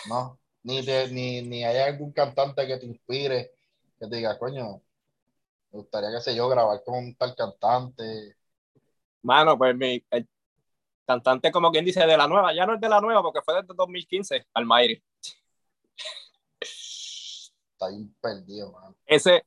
No, 0.09 0.39
ni, 0.63 0.83
ni, 0.83 1.43
ni 1.43 1.65
hay 1.65 1.79
algún 1.79 2.13
cantante 2.13 2.67
que 2.67 2.77
te 2.77 2.87
inspire, 2.87 3.53
que 3.99 4.07
te 4.07 4.17
diga, 4.17 4.39
coño, 4.39 4.83
me 5.73 5.79
gustaría, 5.79 6.11
qué 6.11 6.21
sé 6.21 6.35
yo, 6.35 6.49
grabar 6.49 6.83
con 6.85 6.97
un 6.97 7.15
tal 7.15 7.35
cantante. 7.35 8.37
Mano, 9.23 9.57
pues 9.57 9.77
mi 9.77 10.05
el 10.11 10.29
cantante, 11.07 11.51
como 11.51 11.71
quien 11.71 11.85
dice, 11.85 12.07
de 12.07 12.17
la 12.17 12.27
nueva, 12.27 12.55
ya 12.55 12.67
no 12.67 12.75
es 12.75 12.81
de 12.81 12.89
la 12.89 13.01
nueva, 13.01 13.23
porque 13.23 13.43
fue 13.43 13.55
desde 13.55 13.75
2015, 13.75 14.47
Almairi. 14.55 15.03
Está 16.61 17.89
bien 17.89 18.15
perdido, 18.21 18.73
mano. 18.73 18.95
Ese, 19.07 19.45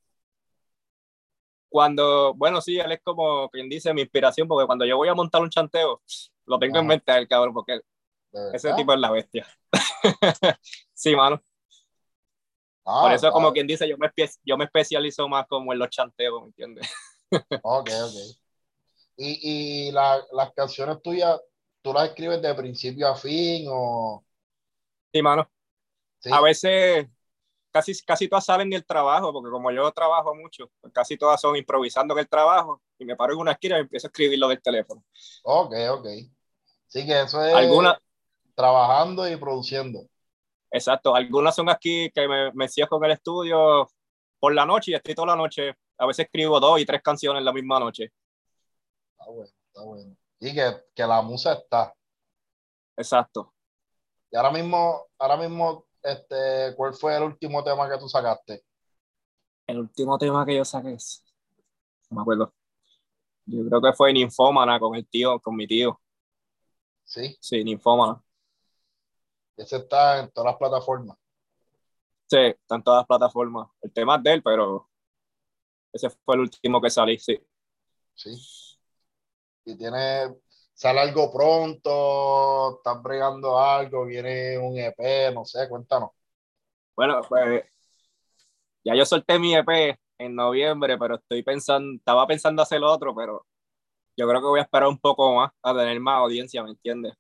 cuando, 1.70 2.34
bueno, 2.36 2.62
sí, 2.62 2.78
él 2.78 2.92
es 2.92 3.02
como 3.02 3.50
quien 3.50 3.68
dice 3.70 3.94
mi 3.94 4.02
inspiración, 4.02 4.48
porque 4.48 4.68
cuando 4.68 4.86
yo 4.86 4.98
voy 4.98 5.08
a 5.08 5.16
montar 5.16 5.42
un 5.42 5.50
chanteo, 5.50 6.02
lo 6.46 6.60
tengo 6.60 6.80
en 6.80 6.88
mente 6.88 7.12
el 7.18 7.28
cabrón, 7.28 7.54
porque 7.54 7.82
ese 8.54 8.74
tipo 8.74 8.94
es 8.94 9.00
la 9.00 9.12
bestia. 9.12 9.48
sí, 10.94 11.16
mano. 11.16 11.42
Por 12.84 13.12
eso, 13.12 13.32
como 13.32 13.52
quien 13.54 13.68
dice, 13.68 13.88
yo 13.88 13.98
me, 13.98 14.10
yo 14.44 14.58
me 14.58 14.66
especializo 14.66 15.28
más 15.30 15.48
como 15.48 15.74
en 15.74 15.80
los 15.80 15.90
chanteos, 15.90 16.42
¿me 16.42 16.48
entiendes? 16.48 16.90
ok, 17.64 17.90
ok. 17.90 18.38
Y, 19.18 19.88
y 19.88 19.92
las 19.92 20.24
canciones 20.56 21.02
tuyas, 21.02 21.40
tú 21.82 21.94
las 21.94 22.10
escribes 22.10 22.42
de 22.42 22.54
principio 22.56 23.08
a 23.08 23.16
fin 23.16 23.66
o... 23.70 24.24
Sí, 25.14 25.22
mano. 25.22 25.50
A 26.32 26.42
veces 26.42 27.08
casi, 27.72 27.94
casi 28.06 28.28
todas 28.30 28.46
salen 28.46 28.70
del 28.70 28.86
trabajo, 28.86 29.34
porque 29.34 29.52
como 29.52 29.72
yo 29.72 29.92
trabajo 29.92 30.36
mucho, 30.36 30.72
pues 30.82 30.94
casi 30.94 31.18
todas 31.18 31.42
son 31.42 31.56
improvisando 31.56 32.14
en 32.14 32.22
el 32.22 32.30
trabajo 32.30 32.82
y 33.00 33.06
me 33.06 33.16
paro 33.16 33.34
en 33.34 33.40
una 33.40 33.54
esquina 33.54 33.78
y 33.78 33.82
empiezo 33.82 34.08
a 34.08 34.10
escribirlo 34.10 34.48
del 34.48 34.62
teléfono. 34.62 35.04
Ok, 35.44 35.74
ok. 35.92 36.08
Sí, 36.88 37.06
que 37.06 37.22
eso 37.22 37.44
es 37.44 37.54
¿Alguna? 37.56 38.00
trabajando 38.56 39.28
y 39.30 39.36
produciendo. 39.36 40.08
Exacto. 40.74 41.16
Algunas 41.16 41.56
son 41.56 41.70
aquí 41.70 42.10
que 42.10 42.28
me, 42.28 42.52
me 42.54 42.68
cierro 42.68 42.98
con 42.98 43.06
el 43.06 43.12
estudio 43.12 43.88
por 44.40 44.54
la 44.56 44.66
noche 44.66 44.92
y 44.92 44.96
estoy 44.96 45.14
toda 45.14 45.28
la 45.28 45.36
noche. 45.36 45.76
A 46.00 46.08
veces 46.08 46.26
escribo 46.26 46.60
dos 46.60 46.80
y 46.80 46.86
tres 46.86 47.02
canciones 47.04 47.44
la 47.44 47.54
misma 47.54 47.80
noche. 47.80 48.12
Está 49.12 49.32
bueno, 49.32 49.52
está 49.68 49.84
bueno. 49.84 50.18
Y 50.40 50.54
que, 50.54 50.84
que 50.96 51.04
la 51.06 51.22
musa 51.22 51.54
está. 51.54 51.94
Exacto. 52.98 53.54
Y 54.32 54.36
ahora 54.36 54.52
mismo, 54.52 55.06
ahora 55.20 55.38
mismo 55.38 55.86
este, 56.02 56.76
¿cuál 56.76 56.96
fue 56.96 57.16
el 57.16 57.24
último 57.24 57.64
tema 57.64 57.88
que 57.88 58.00
tú 58.00 58.10
sacaste? 58.10 58.66
El 59.68 59.80
último 59.80 60.18
tema 60.18 60.44
que 60.44 60.58
yo 60.58 60.66
saqué 60.66 60.94
es, 60.94 61.24
no 62.10 62.18
me 62.18 62.22
acuerdo. 62.24 62.52
Yo 63.46 63.64
creo 63.68 63.80
que 63.80 63.94
fue 63.94 64.12
Ninfómana 64.12 64.80
con 64.80 64.96
el 64.96 65.08
tío, 65.08 65.40
con 65.40 65.56
mi 65.56 65.68
tío. 65.68 66.02
Sí. 67.04 67.38
Sí, 67.40 67.64
Ninfómana. 67.64 68.22
Ese 69.58 69.78
está 69.78 70.20
en 70.20 70.32
todas 70.32 70.52
las 70.52 70.58
plataformas. 70.58 71.18
Sí, 72.28 72.38
está 72.38 72.76
en 72.76 72.84
todas 72.84 73.02
las 73.02 73.08
plataformas. 73.08 73.70
El 73.82 73.94
tema 73.94 74.16
es 74.16 74.24
de 74.24 74.34
él, 74.34 74.44
pero 74.44 74.90
ese 75.92 76.10
fue 76.10 76.36
el 76.36 76.42
último 76.42 76.82
que 76.82 76.90
salí, 76.90 77.20
sí. 77.20 77.40
Sí. 78.16 78.32
Y 79.66 79.78
tiene, 79.78 80.36
sale 80.74 81.00
algo 81.00 81.32
pronto, 81.32 82.78
estás 82.78 83.02
bregando 83.02 83.60
algo, 83.60 84.06
viene 84.06 84.58
un 84.58 84.78
EP, 84.78 85.32
no 85.34 85.46
sé, 85.46 85.70
cuéntanos. 85.70 86.12
Bueno, 86.96 87.22
pues 87.28 87.64
ya 88.84 88.96
yo 88.96 89.06
solté 89.06 89.40
mi 89.40 89.56
EP 89.56 89.98
en 90.18 90.36
noviembre, 90.36 90.98
pero 90.98 91.16
estoy 91.16 91.44
pensando, 91.44 91.98
estaba 91.98 92.28
pensando 92.28 92.62
hacer 92.62 92.84
otro, 92.84 93.16
pero 93.16 93.46
yo 94.18 94.28
creo 94.28 94.42
que 94.42 94.48
voy 94.48 94.60
a 94.60 94.64
esperar 94.64 94.90
un 94.90 95.00
poco 95.00 95.36
más 95.36 95.52
a 95.62 95.74
tener 95.74 96.00
más 96.00 96.20
audiencia, 96.20 96.64
¿me 96.64 96.72
entiendes? 96.72 97.14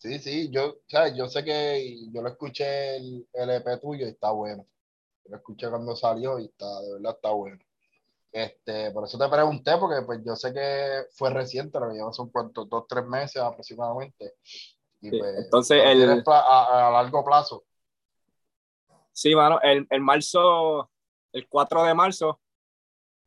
Sí, 0.00 0.18
sí, 0.18 0.48
yo, 0.50 0.76
¿sabes? 0.88 1.14
yo 1.14 1.28
sé 1.28 1.44
que 1.44 2.10
yo 2.10 2.22
lo 2.22 2.30
escuché 2.30 2.96
el, 2.96 3.28
el 3.34 3.50
EP 3.50 3.78
tuyo 3.82 4.06
y 4.06 4.08
está 4.08 4.30
bueno. 4.30 4.66
lo 5.26 5.36
escuché 5.36 5.68
cuando 5.68 5.94
salió 5.94 6.38
y 6.38 6.46
está, 6.46 6.80
de 6.80 6.94
verdad 6.94 7.16
está 7.16 7.30
bueno. 7.32 7.58
Este, 8.32 8.92
por 8.92 9.04
eso 9.04 9.18
te 9.18 9.28
pregunté, 9.28 9.76
porque 9.76 10.00
pues 10.06 10.20
yo 10.24 10.34
sé 10.36 10.54
que 10.54 11.02
fue 11.12 11.28
reciente, 11.28 11.78
lo 11.78 11.88
que 11.88 11.96
lleva 11.96 12.14
son 12.14 12.30
cuantos, 12.30 12.66
dos, 12.70 12.86
tres 12.88 13.04
meses 13.04 13.42
aproximadamente. 13.42 14.36
Y 15.02 15.10
pues, 15.10 15.44
entonces, 15.44 15.82
el, 15.84 16.24
a, 16.26 16.90
largo 16.94 17.22
plazo. 17.22 17.64
Sí, 19.12 19.34
mano, 19.34 19.60
el, 19.62 19.86
el 19.90 20.00
marzo, 20.00 20.90
el 21.30 21.46
4 21.46 21.84
de 21.84 21.92
marzo, 21.92 22.40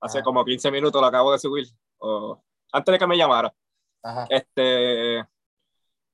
hace 0.01 0.23
como 0.23 0.43
15 0.43 0.71
minutos 0.71 0.99
lo 0.99 1.07
acabo 1.07 1.33
de 1.33 1.37
subir, 1.37 1.67
o, 1.99 2.41
antes 2.71 2.93
de 2.93 2.97
que 2.97 3.07
me 3.07 3.17
llamara. 3.17 3.53
Este, 4.27 5.23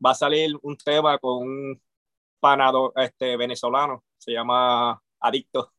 va 0.03 0.11
a 0.11 0.15
salir 0.15 0.55
un 0.61 0.77
tema 0.77 1.17
con 1.17 1.47
un 1.47 1.81
panado 2.39 2.93
este, 2.95 3.35
venezolano, 3.37 4.03
se 4.17 4.31
llama 4.31 5.01
Adicto 5.19 5.71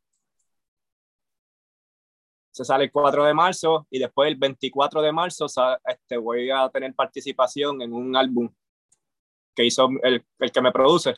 se 2.51 2.65
sale 2.65 2.85
el 2.85 2.93
4 2.93 3.25
de 3.25 3.35
marzo 3.35 3.87
y 3.91 3.99
después 3.99 4.29
el 4.29 4.37
24 4.37 5.03
de 5.03 5.13
marzo 5.13 5.47
este, 5.87 6.17
voy 6.17 6.51
a 6.51 6.69
tener 6.69 6.95
participación 6.95 7.81
en 7.83 7.93
un 7.93 8.17
álbum 8.17 8.53
que 9.55 9.65
hizo 9.65 9.89
el, 10.03 10.25
el 10.39 10.53
que 10.53 10.61
me 10.61 10.73
produce. 10.73 11.15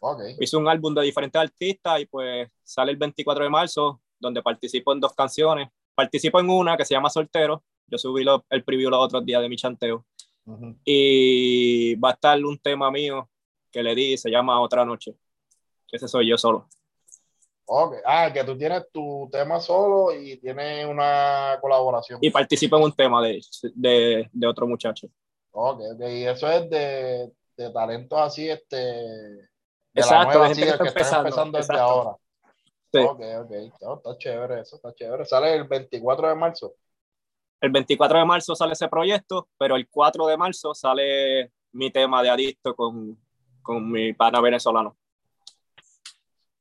Okay. 0.00 0.36
Hizo 0.40 0.58
un 0.58 0.68
álbum 0.68 0.94
de 0.94 1.02
diferentes 1.02 1.40
artistas 1.40 2.00
y 2.00 2.06
pues 2.06 2.50
sale 2.62 2.92
el 2.92 2.96
24 2.96 3.44
de 3.44 3.50
marzo 3.50 4.00
donde 4.18 4.42
participo 4.42 4.92
en 4.92 5.00
dos 5.00 5.14
canciones. 5.14 5.68
Participo 5.94 6.40
en 6.40 6.48
una 6.48 6.76
que 6.76 6.84
se 6.84 6.94
llama 6.94 7.10
Soltero. 7.10 7.62
Yo 7.86 7.98
subí 7.98 8.24
el 8.48 8.64
preview 8.64 8.88
los 8.88 9.04
otros 9.04 9.24
días 9.24 9.42
de 9.42 9.48
mi 9.48 9.56
chanteo. 9.56 10.06
Y 10.84 11.94
va 11.96 12.10
a 12.10 12.12
estar 12.12 12.44
un 12.44 12.58
tema 12.58 12.90
mío 12.90 13.28
que 13.70 13.82
le 13.82 13.94
di, 13.94 14.16
se 14.16 14.30
llama 14.30 14.60
Otra 14.60 14.84
Noche. 14.84 15.14
Ese 15.90 16.08
soy 16.08 16.28
yo 16.28 16.38
solo. 16.38 16.68
Ah, 18.04 18.30
que 18.32 18.42
tú 18.42 18.58
tienes 18.58 18.90
tu 18.92 19.28
tema 19.30 19.60
solo 19.60 20.12
y 20.12 20.36
tienes 20.38 20.86
una 20.86 21.56
colaboración. 21.60 22.18
Y 22.20 22.30
participo 22.30 22.76
en 22.76 22.82
un 22.82 22.92
tema 22.92 23.22
de, 23.22 23.40
de, 23.74 24.28
de 24.32 24.46
otro 24.46 24.66
muchacho. 24.66 25.08
Ok, 25.52 25.80
ok. 25.94 26.00
Y 26.08 26.26
eso 26.26 26.50
es 26.50 26.68
de, 26.68 27.32
de 27.56 27.70
talentos 27.70 28.18
así, 28.18 28.48
este. 28.48 28.76
De 28.76 29.48
Exacto, 29.94 30.38
la 30.40 30.48
gente 30.48 30.62
que, 30.62 30.88
está 30.88 31.18
empezando, 31.18 31.58
desde 31.58 31.78
ahora. 31.78 32.16
Sí. 32.92 32.98
Ok, 32.98 33.20
ok. 33.44 33.52
está 33.98 34.18
chévere 34.18 34.60
eso, 34.60 34.76
está 34.76 34.92
chévere. 34.94 35.24
Sale 35.24 35.54
el 35.54 35.64
24 35.64 36.28
de 36.28 36.34
marzo. 36.34 36.74
El 37.60 37.70
24 37.70 38.18
de 38.18 38.24
marzo 38.24 38.54
sale 38.54 38.72
ese 38.72 38.88
proyecto, 38.88 39.48
pero 39.58 39.76
el 39.76 39.88
4 39.88 40.26
de 40.26 40.36
marzo 40.36 40.74
sale 40.74 41.52
mi 41.72 41.90
tema 41.90 42.22
de 42.22 42.30
adicto 42.30 42.74
con, 42.74 43.18
con 43.62 43.90
mi 43.90 44.12
pana 44.12 44.40
venezolano 44.40 44.96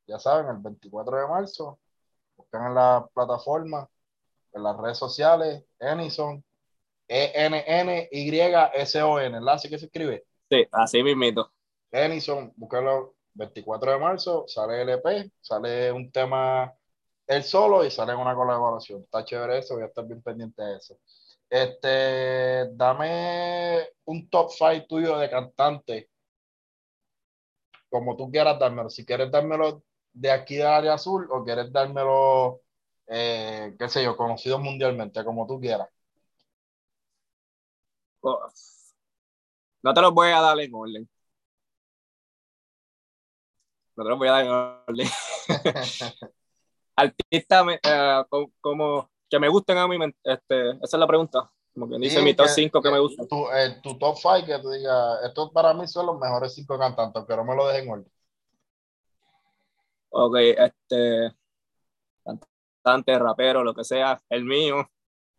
ya 0.10 0.20
saben, 0.20 0.50
el 0.50 0.58
24 0.58 1.18
de 1.18 1.28
marzo, 1.28 1.80
buscan 2.36 2.66
en 2.68 2.76
la 2.76 3.08
plataforma, 3.14 3.88
en 4.52 4.64
las 4.64 4.76
redes 4.76 4.98
sociales, 4.98 5.64
Enison, 5.80 6.44
E-N-N-Y-S-O-N, 7.08 8.10
¿verdad? 9.32 9.54
Así 9.54 9.70
que 9.70 9.78
se 9.78 9.86
escribe. 9.86 10.26
Sí, 10.50 10.68
así 10.72 11.04
mismito. 11.04 11.52
Enison, 11.92 12.52
búscalo 12.56 13.14
24 13.36 13.92
de 13.92 14.00
marzo, 14.00 14.46
sale 14.48 14.82
el 14.82 14.90
EP, 14.90 15.32
sale 15.40 15.92
un 15.92 16.12
tema 16.12 16.74
él 17.30 17.44
solo 17.44 17.86
y 17.86 17.92
sale 17.92 18.16
una 18.16 18.36
colaboración. 18.36 19.04
Está 19.04 19.24
chévere 19.24 19.60
eso, 19.60 19.76
voy 19.76 19.84
a 19.84 19.88
estar 19.88 20.06
bien 20.06 20.22
pendiente 20.22 20.64
de 20.64 20.78
eso. 20.78 20.98
Este, 21.50 22.70
dame 22.76 23.88
un 24.06 24.30
top 24.30 24.52
5 24.52 24.86
tuyo 24.88 25.18
de 25.20 25.30
cantante, 25.30 26.10
como 27.90 28.16
tú 28.18 28.32
quieras 28.32 28.60
dármelo. 28.60 28.90
Si 28.90 29.06
quieres 29.06 29.32
dármelo 29.32 29.84
de 30.14 30.32
aquí 30.32 30.56
del 30.58 30.68
área 30.68 30.94
azul 30.96 31.28
o 31.32 31.44
quieres 31.44 31.72
dármelo, 31.72 32.62
eh, 33.08 33.76
qué 33.78 33.90
sé 33.90 34.04
yo, 34.04 34.18
conocido 34.18 34.60
mundialmente, 34.60 35.24
como 35.24 35.46
tú 35.48 35.60
quieras? 35.60 35.88
No 39.84 39.94
te 39.94 40.02
los 40.02 40.14
voy 40.14 40.30
a 40.30 40.42
dar 40.42 40.60
en 40.60 40.74
orden. 40.74 41.10
No 43.96 44.04
te 44.04 44.10
los 44.10 44.18
voy 44.18 44.28
a 44.30 44.32
dar 44.32 44.46
en 44.46 44.52
orden. 44.52 45.08
Artista 47.00 47.66
eh, 47.82 48.24
como, 48.60 49.10
que 49.30 49.40
me 49.40 49.48
gusten 49.48 49.78
a 49.78 49.88
mí, 49.88 49.98
este, 50.24 50.72
esa 50.72 50.98
es 50.98 51.00
la 51.00 51.08
pregunta. 51.08 51.50
Como 51.74 51.88
que 51.88 51.98
dice 51.98 52.22
mi 52.22 52.34
top 52.34 52.48
5 52.48 52.82
que, 52.82 52.92
me 52.92 53.00
gustan. 53.00 53.28
Tu, 53.28 53.52
eh, 53.52 53.80
tu 53.82 53.98
top 53.98 54.18
5 54.18 54.46
que 54.46 54.60
tú 54.60 54.70
digas, 54.70 55.20
estos 55.24 55.52
para 55.52 55.74
mí 55.74 55.88
son 55.88 56.08
los 56.08 56.20
mejores 56.20 56.54
5 56.54 56.78
cantantes, 56.78 57.24
pero 57.26 57.44
no 57.44 57.52
me 57.52 57.56
lo 57.56 57.68
dejen 57.68 57.86
en 57.86 57.92
orden. 57.92 58.12
Ok, 60.10 60.36
este, 60.38 61.32
cantante, 62.24 63.18
rapero, 63.18 63.64
lo 63.64 63.74
que 63.74 63.84
sea, 63.86 64.22
el 64.28 64.44
mío, 64.44 64.90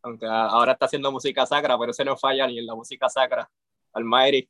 aunque 0.03 0.27
ahora 0.27 0.73
está 0.73 0.87
haciendo 0.87 1.13
música 1.13 1.45
sacra, 1.45 1.79
pero 1.79 1.91
ese 1.91 2.05
no 2.05 2.17
falla 2.17 2.47
ni 2.47 2.59
en 2.59 2.67
la 2.67 2.75
música 2.75 3.09
sacra, 3.11 3.51
Almighty. 3.93 4.49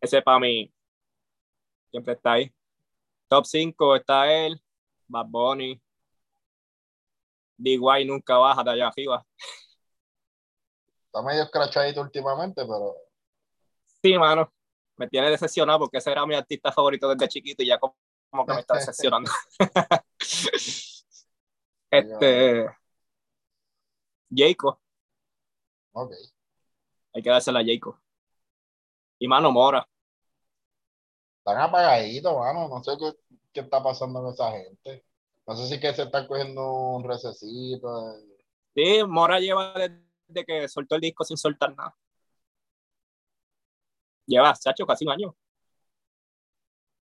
Ese 0.00 0.22
para 0.22 0.38
mí 0.38 0.72
siempre 1.90 2.14
está 2.14 2.32
ahí. 2.32 2.55
Top 3.28 3.44
5 3.44 3.96
está 3.96 4.32
él, 4.32 4.60
Bad 5.08 5.26
Bunny, 5.28 5.80
DY 7.56 8.04
nunca 8.06 8.36
baja 8.36 8.62
de 8.62 8.70
allá 8.70 8.88
arriba. 8.88 9.26
Está 11.06 11.22
medio 11.22 11.42
escrachadito 11.42 12.00
últimamente, 12.00 12.64
pero. 12.64 12.94
Sí, 14.02 14.16
mano 14.18 14.52
me 14.96 15.08
tiene 15.08 15.30
decepcionado 15.30 15.80
porque 15.80 15.98
ese 15.98 16.10
era 16.10 16.26
mi 16.26 16.34
artista 16.34 16.72
favorito 16.72 17.08
desde 17.08 17.28
chiquito 17.28 17.62
y 17.62 17.66
ya 17.66 17.78
como, 17.78 17.94
que 18.46 18.54
me 18.54 18.60
está 18.60 18.74
decepcionando. 18.74 19.30
este. 21.90 22.66
Jacob. 24.34 24.78
Ok. 25.92 26.12
Hay 27.14 27.22
que 27.22 27.30
dársela 27.30 27.60
a 27.60 27.64
Jacob. 27.64 27.96
Y 29.18 29.28
Mano 29.28 29.52
Mora. 29.52 29.88
Están 31.46 31.58
apagaditos, 31.58 32.36
mano. 32.36 32.68
No 32.68 32.82
sé 32.82 32.92
qué, 32.98 33.12
qué, 33.52 33.60
está 33.60 33.82
pasando 33.82 34.20
con 34.22 34.32
esa 34.32 34.50
gente. 34.52 35.04
No 35.46 35.54
sé 35.56 35.68
si 35.68 35.80
que 35.80 35.94
se 35.94 36.02
están 36.02 36.26
cogiendo 36.26 36.72
un 36.72 37.04
recesito. 37.04 38.14
Sí, 38.74 39.02
Mora 39.06 39.38
lleva 39.38 39.74
desde 39.74 40.44
que 40.44 40.68
soltó 40.68 40.96
el 40.96 41.00
disco 41.02 41.24
sin 41.24 41.36
soltar 41.36 41.74
nada 41.76 41.96
lleva, 44.26 44.52
chacho, 44.54 44.86
casi 44.86 45.04
un 45.04 45.12
año. 45.12 45.36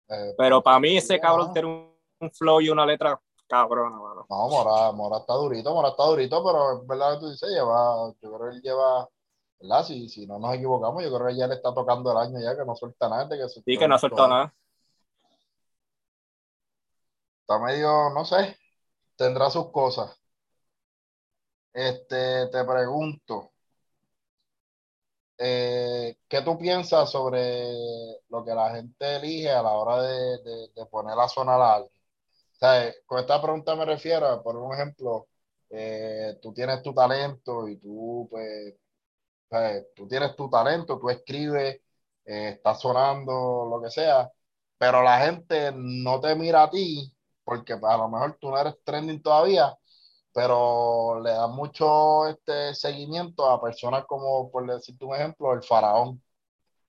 Eh, 0.09 0.33
Pero 0.37 0.61
para 0.61 0.79
mí 0.79 0.97
ese 0.97 1.19
cabrón 1.19 1.53
tiene 1.53 1.67
un, 1.67 2.31
flow 2.31 2.61
y 2.61 2.69
una 2.69 2.85
letra 2.85 3.19
cabrona, 3.47 3.97
mano. 3.97 4.25
No, 4.29 4.47
Mora, 4.47 4.91
Mora 4.91 5.17
está 5.17 5.33
durito, 5.33 5.73
Mora 5.73 5.89
está 5.89 6.03
durito, 6.05 6.43
pero 6.43 6.81
es 6.81 6.87
verdad 6.87 7.13
que 7.13 7.19
tú 7.19 7.29
dices, 7.31 7.49
lleva, 7.49 8.13
yo 8.21 8.33
creo 8.33 8.49
que 8.49 8.55
él 8.55 8.61
lleva 8.61 9.09
¿verdad? 9.63 9.85
Si, 9.85 10.09
si 10.09 10.27
no 10.27 10.39
nos 10.39 10.53
equivocamos, 10.55 11.03
yo 11.03 11.15
creo 11.15 11.27
que 11.27 11.37
ya 11.37 11.47
le 11.47 11.55
está 11.55 11.73
tocando 11.73 12.11
el 12.11 12.17
año 12.17 12.39
ya 12.39 12.55
que 12.57 12.65
no 12.65 12.75
suelta 12.75 13.07
nada. 13.09 13.29
Que 13.29 13.47
sí, 13.47 13.63
que 13.77 13.87
no 13.87 13.97
suelta 13.97 14.27
nada. 14.27 14.53
Está 17.41 17.59
medio, 17.59 18.09
no 18.13 18.25
sé, 18.25 18.57
tendrá 19.15 19.49
sus 19.49 19.71
cosas. 19.71 20.17
Este, 21.73 22.47
te 22.47 22.63
pregunto, 22.65 23.51
eh, 25.37 26.17
¿qué 26.27 26.41
tú 26.41 26.57
piensas 26.57 27.09
sobre 27.09 28.21
lo 28.29 28.43
que 28.45 28.53
la 28.53 28.75
gente 28.75 29.15
elige 29.15 29.49
a 29.49 29.63
la 29.63 29.71
hora 29.71 30.01
de, 30.03 30.69
de, 30.75 30.85
poner 30.87 31.15
la 31.15 31.27
zona 31.27 31.57
larga? 31.57 31.87
O 31.87 32.55
sea, 32.59 32.93
con 33.05 33.19
esta 33.19 33.41
pregunta 33.41 33.75
me 33.75 33.85
refiero, 33.85 34.41
por 34.43 34.55
un 34.57 34.73
ejemplo, 34.73 35.27
eh, 35.69 36.37
tú 36.41 36.53
tienes 36.53 36.81
tu 36.83 36.93
talento 36.93 37.67
y 37.67 37.77
tú, 37.77 38.27
pues, 38.29 38.75
tú 39.95 40.07
tienes 40.07 40.35
tu 40.35 40.49
talento, 40.49 40.99
tú 40.99 41.09
escribes, 41.09 41.81
eh, 42.25 42.49
estás 42.55 42.81
sonando, 42.81 43.67
lo 43.69 43.81
que 43.81 43.89
sea, 43.91 44.31
pero 44.77 45.03
la 45.03 45.19
gente 45.19 45.71
no 45.75 46.19
te 46.19 46.35
mira 46.35 46.63
a 46.63 46.69
ti 46.69 47.13
porque 47.43 47.73
a 47.73 47.97
lo 47.97 48.09
mejor 48.09 48.37
tú 48.39 48.49
no 48.49 48.57
eres 48.57 48.75
trending 48.83 49.21
todavía, 49.21 49.75
pero 50.33 51.19
le 51.21 51.31
da 51.31 51.47
mucho 51.47 52.27
este 52.27 52.73
seguimiento 52.75 53.49
a 53.49 53.61
personas 53.61 54.05
como, 54.05 54.49
por 54.51 54.65
decirte 54.67 55.05
un 55.05 55.15
ejemplo, 55.15 55.53
el 55.53 55.63
faraón. 55.63 56.21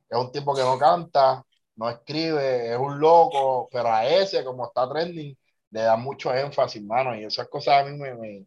Es 0.09 0.19
un 0.19 0.33
tipo 0.33 0.55
que 0.55 0.63
no 0.63 0.79
canta, 0.79 1.45
no 1.77 1.91
escribe, 1.91 2.73
es 2.73 2.79
un 2.79 3.01
loco, 3.01 3.69
pero 3.73 3.89
a 3.93 4.07
ese, 4.07 4.45
como 4.45 4.67
está 4.67 4.89
trending, 4.89 5.37
le 5.71 5.83
da 5.83 5.97
mucho 5.97 6.33
énfasis, 6.35 6.83
mano, 6.83 7.17
y 7.17 7.25
esas 7.25 7.49
cosas 7.49 7.83
a 7.83 7.85
mí 7.85 7.97
me, 7.99 8.15
me, 8.15 8.47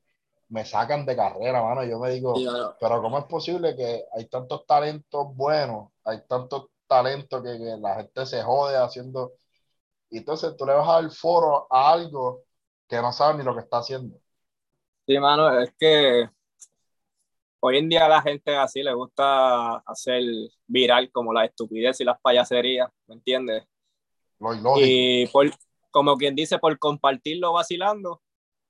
sacan 0.66 1.06
de 1.06 1.16
carrera, 1.16 1.62
mano. 1.62 1.84
Yo 1.84 2.00
me 2.00 2.12
digo, 2.12 2.34
pero 2.80 3.02
¿cómo 3.02 3.20
es 3.20 3.26
posible 3.26 3.76
que 3.76 4.04
hay 4.16 4.26
tantos 4.26 4.66
talentos 4.66 5.36
buenos, 5.36 5.90
hay 6.04 6.22
tantos 6.28 6.70
talentos 6.88 7.44
que, 7.44 7.58
que 7.58 7.78
la 7.80 7.96
gente 7.96 8.26
se 8.26 8.42
jode 8.42 8.78
haciendo 8.78 9.34
y 10.10 10.20
entonces 10.20 10.56
tú 10.56 10.66
le 10.66 10.74
vas 10.74 10.88
a 10.88 11.02
dar 11.02 11.12
foro 11.12 11.68
a 11.70 11.92
algo 11.92 12.44
que 12.88 12.98
no 12.98 13.12
sabe 13.12 13.38
ni 13.38 13.44
lo 13.44 13.54
que 13.54 13.62
está 13.62 13.80
haciendo. 13.80 14.18
Sí, 15.06 15.20
mano, 15.20 15.60
es 15.60 15.74
que 15.78 16.30
hoy 17.60 17.78
en 17.78 17.90
día 17.90 18.06
a 18.06 18.10
la 18.10 18.22
gente 18.22 18.56
así 18.56 18.84
le 18.84 18.94
gusta 18.94 19.78
hacer 19.78 20.24
viral 20.66 21.12
como 21.12 21.34
la 21.34 21.46
estupidez 21.46 22.00
y 22.02 22.06
las 22.06 22.20
payaserías, 22.22 22.90
¿me 23.08 23.16
entiendes? 23.16 23.64
Y 24.78 25.28
por, 25.28 25.50
como 25.92 26.16
quien 26.16 26.36
dice, 26.36 26.60
por 26.60 26.78
compartirlo 26.78 27.54
vacilando, 27.54 28.22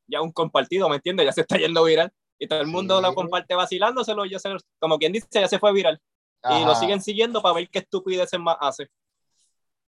ya 0.08 0.22
un 0.22 0.32
compartido, 0.32 0.90
¿me 0.90 0.96
entiendes? 0.96 1.26
Ya 1.26 1.32
se 1.32 1.42
está 1.42 1.58
yendo 1.58 1.84
viral. 1.84 2.12
Y 2.40 2.48
todo 2.48 2.62
el 2.62 2.68
mundo 2.68 3.02
lo 3.02 3.16
comparte 3.16 3.56
vacilándoselo, 3.56 4.26
ya 4.26 4.40
se, 4.40 4.56
como 4.80 4.98
quien 4.98 5.12
dice, 5.12 5.28
ya 5.32 5.48
se 5.48 5.60
fue 5.60 5.74
viral. 5.74 6.00
Y 6.50 6.64
lo 6.64 6.76
siguen 6.76 7.02
siguiendo 7.02 7.42
para 7.42 7.56
ver 7.56 7.70
qué 7.70 7.80
estupideces 7.80 8.40
más 8.40 8.58
hace. 8.60 8.90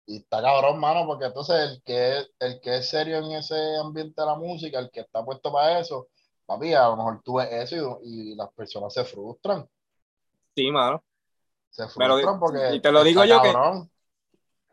Y 0.07 0.17
está 0.19 0.41
cabrón, 0.41 0.81
mano, 0.81 1.07
porque 1.07 1.27
entonces 1.27 1.57
el 1.57 1.83
que, 1.83 2.25
el 2.39 2.61
que 2.61 2.79
es 2.79 2.89
serio 2.89 3.19
en 3.19 3.33
ese 3.33 3.77
ambiente 3.77 4.23
de 4.23 4.27
la 4.27 4.35
música, 4.37 4.79
el 4.79 4.91
que 4.91 5.01
está 5.01 5.23
puesto 5.23 5.53
para 5.53 5.79
eso, 5.79 6.09
papi, 6.47 6.73
a 6.73 6.89
lo 6.89 6.97
mejor 6.97 7.21
tú 7.23 7.35
ves 7.35 7.49
eso 7.53 8.01
y, 8.03 8.35
las 8.35 8.51
personas 8.55 8.95
se 8.95 9.05
frustran. 9.05 9.69
Sí, 10.57 10.71
mano. 10.71 11.05
Se 11.69 11.87
frustran 11.87 12.41
porque. 12.41 12.75
Y 12.75 12.81
te 12.81 12.91
lo 12.91 13.05
digo 13.05 13.25
yo 13.27 13.43
que. 13.43 13.53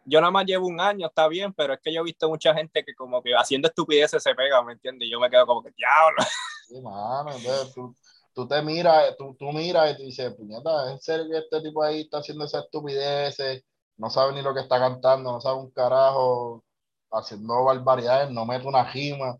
Yo 0.05 0.21
nada 0.21 0.31
más 0.31 0.45
llevo 0.45 0.67
un 0.67 0.79
año, 0.79 1.07
está 1.07 1.27
bien, 1.27 1.53
pero 1.53 1.73
es 1.73 1.79
que 1.81 1.93
yo 1.93 2.01
he 2.01 2.05
visto 2.05 2.29
mucha 2.29 2.53
gente 2.53 2.83
que, 2.83 2.93
como 2.93 3.21
que 3.21 3.33
haciendo 3.33 3.67
estupideces 3.67 4.21
se 4.21 4.35
pega, 4.35 4.63
¿me 4.63 4.73
entiendes? 4.73 5.07
Y 5.07 5.11
yo 5.11 5.19
me 5.19 5.29
quedo 5.29 5.45
como 5.45 5.63
que, 5.63 5.71
diablo. 5.71 6.17
Sí, 6.67 6.81
mano, 6.81 7.31
entonces 7.31 7.75
tú, 7.75 7.95
tú 8.33 8.47
te 8.47 8.59
miras, 8.63 9.15
tú, 9.17 9.35
tú 9.37 9.51
miras 9.51 9.91
y 9.91 9.97
tú 9.97 10.01
dices, 10.01 10.33
puñeta, 10.33 10.91
¿es 10.91 11.03
serio 11.03 11.27
que 11.29 11.37
este 11.37 11.61
tipo 11.61 11.83
ahí 11.83 12.01
está 12.01 12.17
haciendo 12.17 12.45
esas 12.45 12.63
estupideces? 12.63 13.63
no 13.97 14.09
sabe 14.09 14.33
ni 14.33 14.41
lo 14.41 14.53
que 14.53 14.61
está 14.61 14.79
cantando, 14.79 15.31
no 15.31 15.41
sabe 15.41 15.59
un 15.59 15.71
carajo, 15.71 16.63
haciendo 17.11 17.63
barbaridades, 17.63 18.29
no 18.31 18.45
mete 18.45 18.67
una 18.67 18.91
rima. 18.91 19.37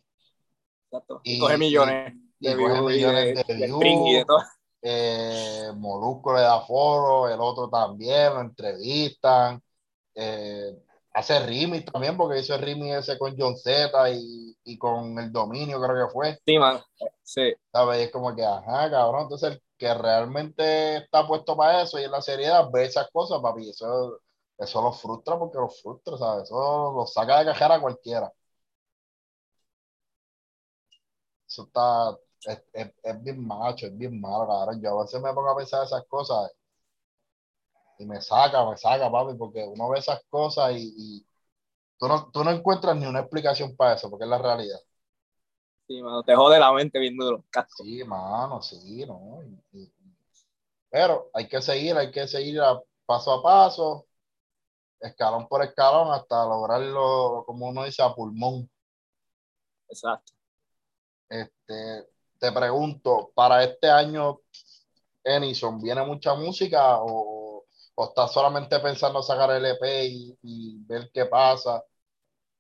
Exacto. 0.86 1.21
Y, 1.23 1.39
coge 1.39 1.58
millones. 1.58 2.13
Y, 2.39 2.47
de 2.47 2.56
coge 2.56 2.82
millones 2.82 3.47
de, 3.47 3.54
views. 3.56 4.25
Eh, 4.82 5.71
Molusco 5.75 6.34
le 6.34 6.41
da 6.41 6.62
foro, 6.62 7.28
el 7.28 7.39
otro 7.39 7.69
también, 7.69 8.34
lo 8.34 8.41
entrevistan. 8.41 9.62
Eh, 10.15 10.82
hace 11.13 11.39
Rimi 11.45 11.82
también, 11.82 12.17
porque 12.17 12.39
hizo 12.39 12.56
el 12.56 12.62
Rimi 12.62 12.93
ese 12.93 13.17
con 13.17 13.36
John 13.38 13.58
Z 13.58 14.10
y, 14.12 14.58
y, 14.63 14.78
con 14.78 15.19
el 15.19 15.32
dominio, 15.32 15.82
creo 15.82 16.08
que 16.08 16.13
fue. 16.13 16.39
Sí, 16.45 16.58
man. 16.58 16.82
Sí. 17.23 17.54
¿Sabes? 17.71 17.99
Es 17.99 18.12
como 18.12 18.36
que, 18.36 18.43
ajá, 18.43 18.89
cabrón. 18.89 19.23
Entonces, 19.23 19.54
el 19.54 19.62
que 19.78 19.93
realmente 19.93 20.97
está 20.97 21.28
puesto 21.28 21.56
para 21.58 21.84
eso 21.84 21.99
y 21.99 22.04
en 22.04 22.12
la 22.12 22.21
seriedad 22.21 22.69
ve 22.71 22.86
esas 22.86 23.10
cosas, 23.12 23.39
papi. 23.41 23.69
Eso 23.69 24.21
eso 24.58 24.82
lo 24.82 24.91
frustra 24.93 25.38
porque 25.38 25.58
lo 25.58 25.69
frustra, 25.69 26.17
¿sabes? 26.17 26.43
Eso 26.45 26.93
lo 26.95 27.06
saca 27.06 27.39
de 27.39 27.45
cajera 27.45 27.75
a 27.75 27.82
cualquiera. 27.82 28.32
Eso 31.47 31.63
está, 31.63 32.17
es, 32.73 33.23
bien 33.23 33.45
macho, 33.45 33.88
es 33.88 33.97
bien 33.97 34.19
malo, 34.19 34.47
cabrón. 34.47 34.82
Yo 34.82 34.99
a 34.99 35.04
veces 35.04 35.21
me 35.21 35.34
pongo 35.34 35.49
a 35.49 35.58
pensar 35.58 35.84
esas 35.86 36.06
cosas 36.08 36.51
y 37.97 38.05
me 38.05 38.21
saca, 38.21 38.69
me 38.69 38.77
saca, 38.77 39.12
papi, 39.12 39.38
porque 39.38 39.63
uno 39.63 39.89
ve 39.89 39.99
esas 39.99 40.21
cosas 40.29 40.73
y, 40.75 41.25
tú, 41.97 42.08
no, 42.08 42.29
tú 42.31 42.43
no 42.43 42.51
encuentras 42.51 42.95
ni 42.95 43.05
una 43.05 43.21
explicación 43.21 43.75
para 43.75 43.95
eso, 43.95 44.10
porque 44.10 44.25
es 44.25 44.29
la 44.29 44.38
realidad. 44.38 44.79
Sí, 45.88 46.01
mano, 46.01 46.23
te 46.23 46.36
jode 46.36 46.60
la 46.60 46.73
mente 46.73 46.99
bien 46.99 47.15
duro. 47.15 47.43
Sí, 47.77 48.03
mano, 48.03 48.62
sí, 48.62 49.05
no. 49.05 49.39
pero 50.89 51.29
hay 51.34 51.47
que 51.47 51.62
seguir, 51.62 51.95
hay 51.95 52.12
que 52.12 52.27
seguir 52.27 52.60
a 52.60 52.81
paso 53.05 53.34
a 53.34 53.43
paso 53.43 54.08
escalón 54.99 55.47
por 55.47 55.63
escalón 55.63 56.12
hasta 56.12 56.45
lograrlo, 56.45 57.43
como 57.45 57.67
uno 57.67 57.84
dice, 57.84 58.01
a 58.01 58.13
pulmón. 58.13 58.69
Exacto. 59.88 60.34
Este, 61.29 62.08
te 62.39 62.51
pregunto, 62.51 63.31
para 63.34 63.63
este 63.63 63.89
año, 63.89 64.41
Enison, 65.23 65.81
¿viene 65.81 66.03
mucha 66.05 66.36
música 66.36 67.01
o, 67.01 67.44
o 67.95 68.05
estás 68.05 68.31
solamente 68.34 68.79
pensando 68.79 69.21
sacar 69.21 69.51
el 69.51 69.65
EP 69.65 69.84
y, 70.41 70.77
ver 70.86 71.10
qué 71.13 71.25
pasa? 71.25 71.84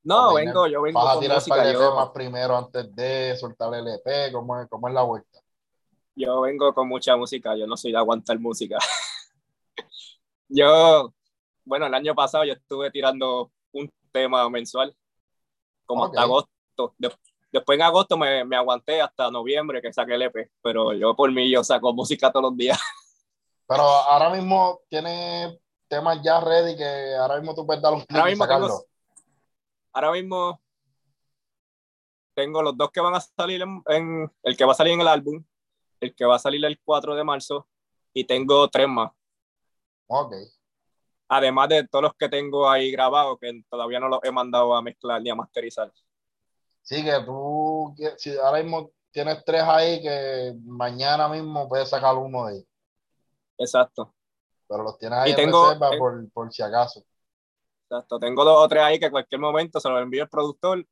No, 0.03 0.33
vengo, 0.33 0.67
yo 0.67 0.81
vengo 0.81 1.03
¿Vas 1.03 1.17
a 1.17 1.19
tirar 1.19 1.37
música, 1.37 1.71
yo... 1.71 2.11
primero 2.13 2.57
antes 2.57 2.95
de 2.95 3.35
soltar 3.37 3.73
el 3.73 3.87
EP? 3.87 4.31
¿Cómo 4.31 4.59
es, 4.59 4.69
¿Cómo 4.69 4.87
es 4.87 4.93
la 4.93 5.01
vuelta? 5.01 5.39
Yo 6.15 6.41
vengo 6.41 6.73
con 6.73 6.87
mucha 6.87 7.17
música, 7.17 7.55
yo 7.55 7.67
no 7.67 7.75
soy 7.75 7.91
de 7.91 7.97
aguantar 7.97 8.39
música. 8.39 8.77
yo 10.47 11.13
bueno, 11.65 11.87
el 11.87 11.93
año 11.93 12.15
pasado 12.15 12.45
yo 12.45 12.53
estuve 12.53 12.91
tirando 12.91 13.51
un 13.71 13.91
tema 14.11 14.47
mensual, 14.49 14.95
como 15.85 16.05
hasta 16.05 16.21
agosto. 16.21 16.95
después 17.51 17.77
en 17.77 17.81
agosto 17.83 18.17
me, 18.17 18.45
me, 18.45 18.55
aguanté 18.55 19.01
hasta 19.01 19.31
noviembre 19.31 19.81
que 19.81 19.91
saqué 19.91 20.13
el 20.13 20.21
EP, 20.23 20.51
pero 20.61 20.93
yo 20.93 21.15
por 21.15 21.31
mí 21.31 21.49
yo 21.49 21.63
saco 21.63 21.93
música 21.93 22.31
todos 22.31 22.51
los 22.51 22.57
días. 22.57 22.79
Pero 23.67 23.81
ahora 23.83 24.29
mismo 24.29 24.81
tiene 24.89 25.59
temas 25.87 26.19
ya 26.23 26.39
ready 26.39 26.75
que 26.75 27.15
ahora 27.15 27.37
mismo 27.37 27.55
tú 27.55 27.65
puedes 27.65 27.81
dar 27.81 27.93
un 27.93 28.05
ahora 28.09 28.25
mismo 28.25 28.47
Tengo, 28.47 28.85
ahora 29.93 30.11
mismo 30.11 30.61
tengo 32.33 32.61
los 32.61 32.77
dos 32.77 32.91
que 32.91 33.01
van 33.01 33.15
a 33.15 33.21
salir 33.21 33.61
en, 33.61 33.81
en, 33.87 34.31
el 34.43 34.57
que 34.57 34.65
va 34.65 34.73
a 34.73 34.75
salir 34.75 34.93
en 34.93 35.01
el 35.01 35.07
álbum, 35.07 35.43
el 35.99 36.13
que 36.13 36.25
va 36.25 36.35
a 36.35 36.39
salir 36.39 36.63
el 36.65 36.79
4 36.81 37.15
de 37.15 37.23
marzo 37.23 37.67
y 38.13 38.25
tengo 38.25 38.67
tres 38.67 38.87
más. 38.87 39.11
Ok 40.07 40.33
además 41.27 41.69
de 41.69 41.87
todos 41.87 42.03
los 42.03 42.13
que 42.15 42.29
tengo 42.29 42.69
ahí 42.69 42.91
grabados 42.91 43.37
que 43.39 43.63
todavía 43.69 43.99
no 43.99 44.07
los 44.07 44.19
he 44.23 44.31
mandado 44.31 44.75
a 44.75 44.81
mezclar 44.81 45.21
ni 45.21 45.29
a 45.29 45.35
masterizar. 45.35 45.91
Sí, 46.81 47.03
que 47.03 47.19
tú, 47.25 47.95
si 48.17 48.37
ahora 48.37 48.61
mismo 48.61 48.91
tienes 49.11 49.43
tres 49.43 49.63
ahí, 49.63 50.01
que 50.01 50.53
mañana 50.63 51.27
mismo 51.27 51.67
puedes 51.67 51.89
sacar 51.89 52.15
uno 52.15 52.45
de 52.45 52.53
ellos. 52.55 52.67
Exacto. 53.57 54.13
Pero 54.67 54.83
los 54.83 54.97
tienes 54.97 55.19
ahí 55.19 55.31
en 55.31 55.51
reserva 55.51 55.91
por, 55.97 56.29
por, 56.31 56.53
si 56.53 56.61
acaso. 56.63 57.03
Exacto. 57.83 58.19
Tengo 58.19 58.43
dos 58.43 58.63
o 58.63 58.67
tres 58.67 58.83
ahí 58.83 58.99
que 58.99 59.05
en 59.05 59.11
cualquier 59.11 59.39
momento 59.39 59.79
se 59.79 59.89
los 59.89 60.01
envío 60.01 60.23
el 60.23 60.29
productor. 60.29 60.85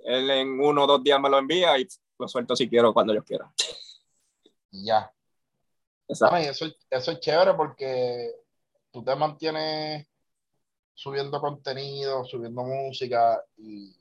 Él 0.00 0.30
en 0.30 0.60
uno 0.60 0.84
o 0.84 0.86
dos 0.86 1.02
días 1.02 1.18
me 1.20 1.30
lo 1.30 1.38
envía 1.38 1.78
y 1.78 1.88
lo 2.18 2.28
suelto 2.28 2.54
si 2.54 2.68
quiero, 2.68 2.92
cuando 2.92 3.14
yo 3.14 3.24
quiera. 3.24 3.50
ya. 4.70 5.10
Exacto. 6.06 6.36
eso, 6.36 6.66
eso 6.90 7.12
es 7.12 7.20
chévere 7.20 7.54
porque 7.54 8.30
tú 8.90 9.02
te 9.02 9.16
mantienes 9.16 10.06
subiendo 10.94 11.40
contenido, 11.40 12.24
subiendo 12.24 12.62
música 12.62 13.42
y, 13.56 13.96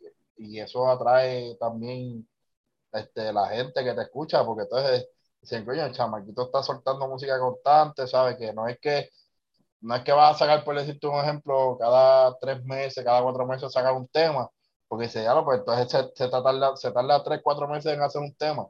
eso 0.60 0.90
atrae 0.90 1.56
también 1.56 2.28
este, 2.92 3.32
la 3.32 3.48
gente 3.48 3.82
que 3.82 3.94
te 3.94 4.02
escucha, 4.02 4.44
porque 4.44 4.64
entonces 4.64 5.08
dicen, 5.44 5.66
coño, 5.66 5.86
el 5.86 5.92
chamaquito 5.92 6.44
está 6.44 6.64
soltando 6.64 7.08
música 7.08 7.38
constante, 7.38 8.08
¿sabes? 8.08 8.38
Que 8.38 8.54
no 8.54 8.68
es 8.68 8.80
que 8.80 9.10
no 9.82 9.96
es 9.96 10.04
que 10.04 10.14
vas 10.14 10.36
a 10.36 10.40
sacar, 10.40 10.64
por 10.64 10.78
decirte 10.78 11.08
un 11.08 11.20
ejemplo, 11.20 11.78
cada 11.78 12.38
tres 12.40 12.64
meses, 12.64 13.04
cada 13.04 13.22
cuatro 13.22 13.46
meses 13.46 13.72
sacar 13.72 13.94
un 13.94 14.08
tema, 14.08 14.50
porque 14.88 15.10
si 15.10 15.22
ya 15.22 15.34
lo, 15.34 15.44
pues 15.44 15.60
entonces 15.60 15.92
se, 15.92 16.12
se, 16.16 16.30
tarda, 16.30 16.76
se 16.78 16.92
tarda 16.92 17.22
tres, 17.22 17.42
cuatro 17.44 17.68
meses 17.68 17.94
en 17.94 18.02
hacer 18.02 18.22
un 18.22 18.34
tema. 18.36 18.66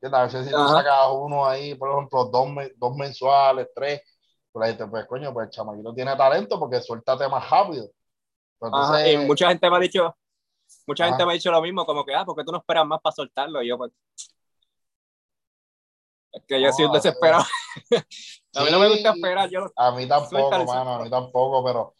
A 0.00 0.22
veces 0.22 0.46
si 0.46 0.52
tú 0.52 0.68
sacas 0.68 1.08
uno 1.12 1.46
ahí, 1.46 1.74
por 1.74 1.90
ejemplo, 1.90 2.24
dos, 2.26 2.48
dos 2.76 2.96
mensuales, 2.96 3.68
tres, 3.74 4.00
pues 4.50 4.70
ahí 4.70 4.76
te 4.76 4.86
pues 4.86 5.06
coño, 5.06 5.32
pues 5.34 5.48
el 5.48 5.50
chamaquito 5.50 5.92
tiene 5.92 6.16
talento 6.16 6.58
porque 6.58 6.80
suelta 6.80 7.18
temas 7.18 7.48
rápido. 7.50 7.86
Pues 8.58 8.72
y 9.06 9.18
mucha 9.18 9.48
gente 9.48 9.68
me 9.68 9.76
ha 9.76 9.80
dicho, 9.80 10.16
mucha 10.86 11.06
gente 11.06 11.26
me 11.26 11.32
ha 11.32 11.34
dicho 11.34 11.50
lo 11.50 11.60
mismo, 11.60 11.84
como 11.84 12.04
que, 12.06 12.14
ah, 12.14 12.24
porque 12.24 12.44
tú 12.44 12.52
no 12.52 12.58
esperas 12.58 12.86
más 12.86 13.00
para 13.02 13.14
soltarlo? 13.14 13.62
Y 13.62 13.68
yo, 13.68 13.76
pues, 13.76 13.92
es 14.14 14.30
que 16.46 16.60
yo 16.60 16.72
soy 16.72 16.86
un 16.86 16.92
desesperado. 16.92 17.44
a 18.54 18.64
mí 18.64 18.70
no 18.70 18.78
me 18.78 18.88
gusta 18.88 19.10
esperar. 19.10 19.50
Yo 19.50 19.70
a 19.76 19.92
mí 19.92 20.06
tampoco, 20.06 20.64
mano, 20.64 20.94
a 20.94 21.04
mí 21.04 21.10
tampoco, 21.10 21.64
pero 21.64 21.94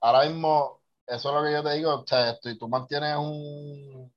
ahora 0.00 0.28
mismo, 0.28 0.80
eso 1.06 1.28
es 1.28 1.34
lo 1.34 1.44
que 1.44 1.52
yo 1.52 1.62
te 1.62 1.74
digo, 1.76 1.94
o 1.94 2.06
sea, 2.06 2.38
tú, 2.38 2.56
tú 2.58 2.68
mantienes 2.68 3.16
un, 3.16 4.12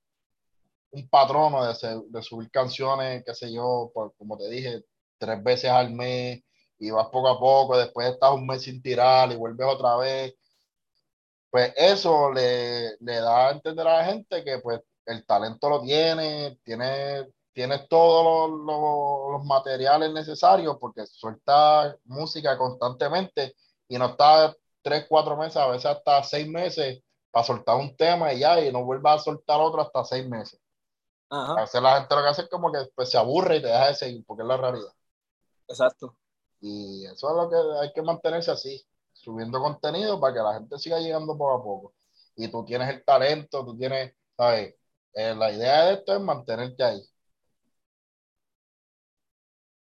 un 0.90 1.08
patrono 1.08 1.64
de, 1.64 2.02
de, 2.08 2.22
subir 2.22 2.50
canciones, 2.50 3.22
qué 3.24 3.34
sé 3.34 3.52
yo, 3.52 3.90
por, 3.94 4.14
como 4.16 4.36
te 4.36 4.48
dije, 4.48 4.82
tres 5.18 5.42
veces 5.42 5.70
al 5.70 5.90
mes 5.92 6.42
y 6.78 6.90
vas 6.90 7.08
poco 7.08 7.28
a 7.28 7.38
poco, 7.38 7.78
después 7.78 8.08
estás 8.12 8.32
un 8.32 8.46
mes 8.46 8.62
sin 8.62 8.80
tirar 8.82 9.30
y 9.32 9.36
vuelves 9.36 9.66
otra 9.66 9.96
vez. 9.96 10.34
Pues 11.50 11.72
eso 11.76 12.30
le, 12.32 12.96
le 13.00 13.20
da 13.20 13.48
a 13.48 13.52
entender 13.52 13.86
a 13.88 13.98
la 13.98 14.04
gente 14.04 14.44
que 14.44 14.58
pues 14.58 14.80
el 15.06 15.24
talento 15.24 15.68
lo 15.70 15.80
tiene, 15.80 16.58
tiene 16.62 17.26
tienes 17.58 17.88
todos 17.88 18.48
los, 18.48 19.44
materiales 19.44 20.12
necesarios 20.12 20.76
porque 20.80 21.04
suelta 21.08 21.96
música 22.04 22.56
constantemente 22.56 23.56
y 23.88 23.98
no 23.98 24.06
está 24.10 24.54
tres, 24.80 25.06
cuatro 25.08 25.36
meses, 25.36 25.56
a 25.56 25.66
veces 25.66 25.86
hasta 25.86 26.22
seis 26.22 26.46
meses 26.48 27.02
para 27.32 27.44
soltar 27.44 27.74
un 27.74 27.96
tema 27.96 28.32
y 28.32 28.40
ya, 28.40 28.60
y 28.60 28.70
no 28.70 28.84
vuelva 28.84 29.14
a 29.14 29.18
soltar 29.18 29.60
otro 29.60 29.80
hasta 29.80 30.04
seis 30.04 30.28
meses. 30.28 30.60
A 31.30 31.62
veces 31.62 31.82
la 31.82 31.98
gente 31.98 32.14
lo 32.14 32.22
que 32.22 32.28
hace 32.28 32.42
es 32.42 32.48
como 32.48 32.70
que 32.70 32.78
pues, 32.94 33.10
se 33.10 33.18
aburre 33.18 33.56
y 33.56 33.62
te 33.62 33.66
deja 33.66 33.88
de 33.88 33.94
seguir, 33.96 34.24
porque 34.24 34.42
es 34.42 34.48
la 34.48 34.56
realidad. 34.56 34.92
Exacto. 35.66 36.16
Y 36.60 37.06
eso 37.06 37.28
es 37.28 37.36
lo 37.36 37.50
que 37.50 37.56
hay 37.80 37.92
que 37.92 38.02
mantenerse 38.02 38.52
así, 38.52 38.86
subiendo 39.12 39.58
contenido 39.58 40.20
para 40.20 40.32
que 40.32 40.40
la 40.40 40.54
gente 40.54 40.78
siga 40.78 41.00
llegando 41.00 41.36
poco 41.36 41.54
a 41.54 41.64
poco. 41.64 41.94
Y 42.36 42.46
tú 42.46 42.64
tienes 42.64 42.88
el 42.88 43.04
talento, 43.04 43.64
tú 43.64 43.76
tienes, 43.76 44.14
¿sabes? 44.36 44.76
Eh, 45.12 45.34
la 45.34 45.50
idea 45.50 45.86
de 45.86 45.94
esto 45.94 46.14
es 46.14 46.20
mantenerte 46.20 46.84
ahí 46.84 47.02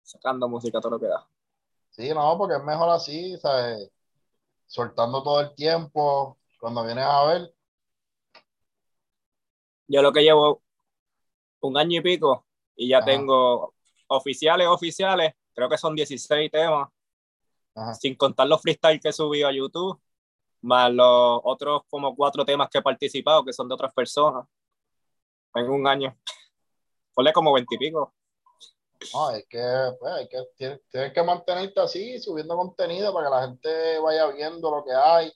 sacando 0.08 0.48
música 0.48 0.80
todo 0.80 0.92
lo 0.92 1.00
que 1.00 1.08
da. 1.08 1.28
Sí, 1.90 2.10
no, 2.14 2.38
porque 2.38 2.56
es 2.56 2.64
mejor 2.64 2.90
así, 2.90 3.38
¿sabes? 3.38 3.92
Soltando 4.66 5.22
todo 5.22 5.42
el 5.42 5.54
tiempo, 5.54 6.38
cuando 6.60 6.86
vienes 6.86 7.06
a 7.06 7.26
ver. 7.26 7.54
Yo 9.88 10.02
lo 10.02 10.12
que 10.12 10.22
llevo 10.22 10.62
un 11.62 11.78
año 11.78 12.00
y 12.00 12.04
pico 12.04 12.46
y 12.76 12.90
ya 12.90 13.04
tengo 13.04 13.74
oficiales, 14.08 14.68
oficiales, 14.68 15.34
creo 15.54 15.70
que 15.70 15.78
son 15.78 15.96
16 15.96 16.52
temas, 16.52 16.90
sin 18.00 18.16
contar 18.16 18.48
los 18.48 18.62
freestyle 18.62 19.00
que 19.00 19.10
he 19.10 19.14
subido 19.14 19.48
a 19.48 19.54
YouTube, 19.54 20.00
más 20.62 20.92
los 20.92 21.42
otros 21.44 21.82
como 21.90 22.16
cuatro 22.16 22.46
temas 22.46 22.70
que 22.70 22.78
he 22.78 22.82
participado, 22.82 23.44
que 23.44 23.54
son 23.54 23.68
de 23.68 23.74
otras 23.74 23.94
personas, 23.94 24.46
en 25.56 25.70
un 25.70 25.88
año. 25.88 26.16
Ponle 27.14 27.34
como 27.34 27.54
20 27.54 27.76
y 27.76 27.78
pico. 27.78 28.14
No, 29.14 29.32
es 29.32 29.46
que, 29.48 29.96
pues, 30.00 30.14
hay 30.14 30.28
que 30.28 30.44
tienes, 30.56 31.14
que 31.14 31.24
mantenerte 31.24 31.80
así, 31.80 32.20
subiendo 32.20 32.56
contenido 32.56 33.14
para 33.14 33.28
que 33.28 33.36
la 33.36 33.42
gente 33.48 34.00
vaya 34.00 34.28
viendo 34.28 34.72
lo 34.72 34.84
que 34.84 34.94
hay, 34.94 35.32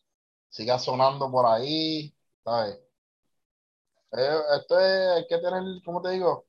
siga 0.50 0.80
sonando 0.80 1.30
por 1.32 1.45
ahí, 1.45 2.13
¿sabes? 2.43 2.80
Eh, 4.13 4.39
esto 4.58 4.80
es, 4.80 5.10
hay 5.17 5.28
que 5.28 5.38
tener, 5.38 5.63
¿cómo 5.86 6.02
te 6.02 6.10
digo? 6.12 6.45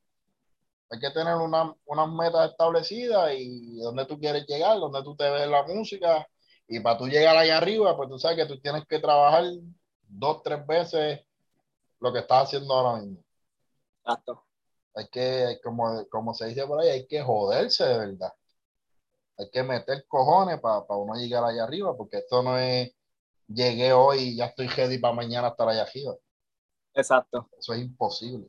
Hay 0.90 0.98
que 0.98 1.10
tener 1.10 1.36
una, 1.36 1.74
unas 1.86 2.08
metas 2.10 2.50
establecidas 2.50 3.32
y 3.36 3.78
donde 3.78 4.06
tú 4.06 4.18
quieres 4.18 4.46
llegar, 4.46 4.78
donde 4.78 5.02
tú 5.02 5.16
te 5.16 5.30
ves 5.30 5.48
la 5.48 5.62
música. 5.62 6.26
Y 6.68 6.80
para 6.80 6.98
tú 6.98 7.06
llegar 7.06 7.36
allá 7.36 7.58
arriba, 7.58 7.96
pues 7.96 8.08
tú 8.08 8.18
sabes 8.18 8.36
que 8.38 8.46
tú 8.46 8.60
tienes 8.60 8.86
que 8.86 8.98
trabajar 8.98 9.44
dos, 10.08 10.42
tres 10.42 10.66
veces 10.66 11.20
lo 12.00 12.12
que 12.12 12.20
estás 12.20 12.44
haciendo 12.44 12.74
ahora 12.74 13.00
mismo. 13.00 13.22
Exacto 13.98 14.44
hay 14.94 15.08
que, 15.08 15.58
como, 15.62 16.06
como 16.08 16.34
se 16.34 16.46
dice 16.46 16.66
por 16.66 16.80
ahí, 16.80 16.88
hay 16.90 17.06
que 17.06 17.22
joderse 17.22 17.84
de 17.84 17.98
verdad. 17.98 18.32
Hay 19.38 19.50
que 19.50 19.62
meter 19.62 20.06
cojones 20.08 20.60
para 20.60 20.84
uno 20.88 21.14
llegar 21.14 21.44
allá 21.44 21.64
arriba, 21.64 21.96
porque 21.96 22.18
esto 22.18 22.42
no 22.42 22.58
es 22.58 22.92
llegué 23.48 23.92
hoy 23.92 24.18
y 24.20 24.36
ya 24.36 24.46
estoy 24.46 24.68
ready 24.68 24.98
para 24.98 25.14
mañana 25.14 25.48
estar 25.48 25.68
allá 25.68 25.82
arriba. 25.82 26.14
Exacto. 26.94 27.48
Eso 27.58 27.74
es 27.74 27.80
imposible. 27.80 28.48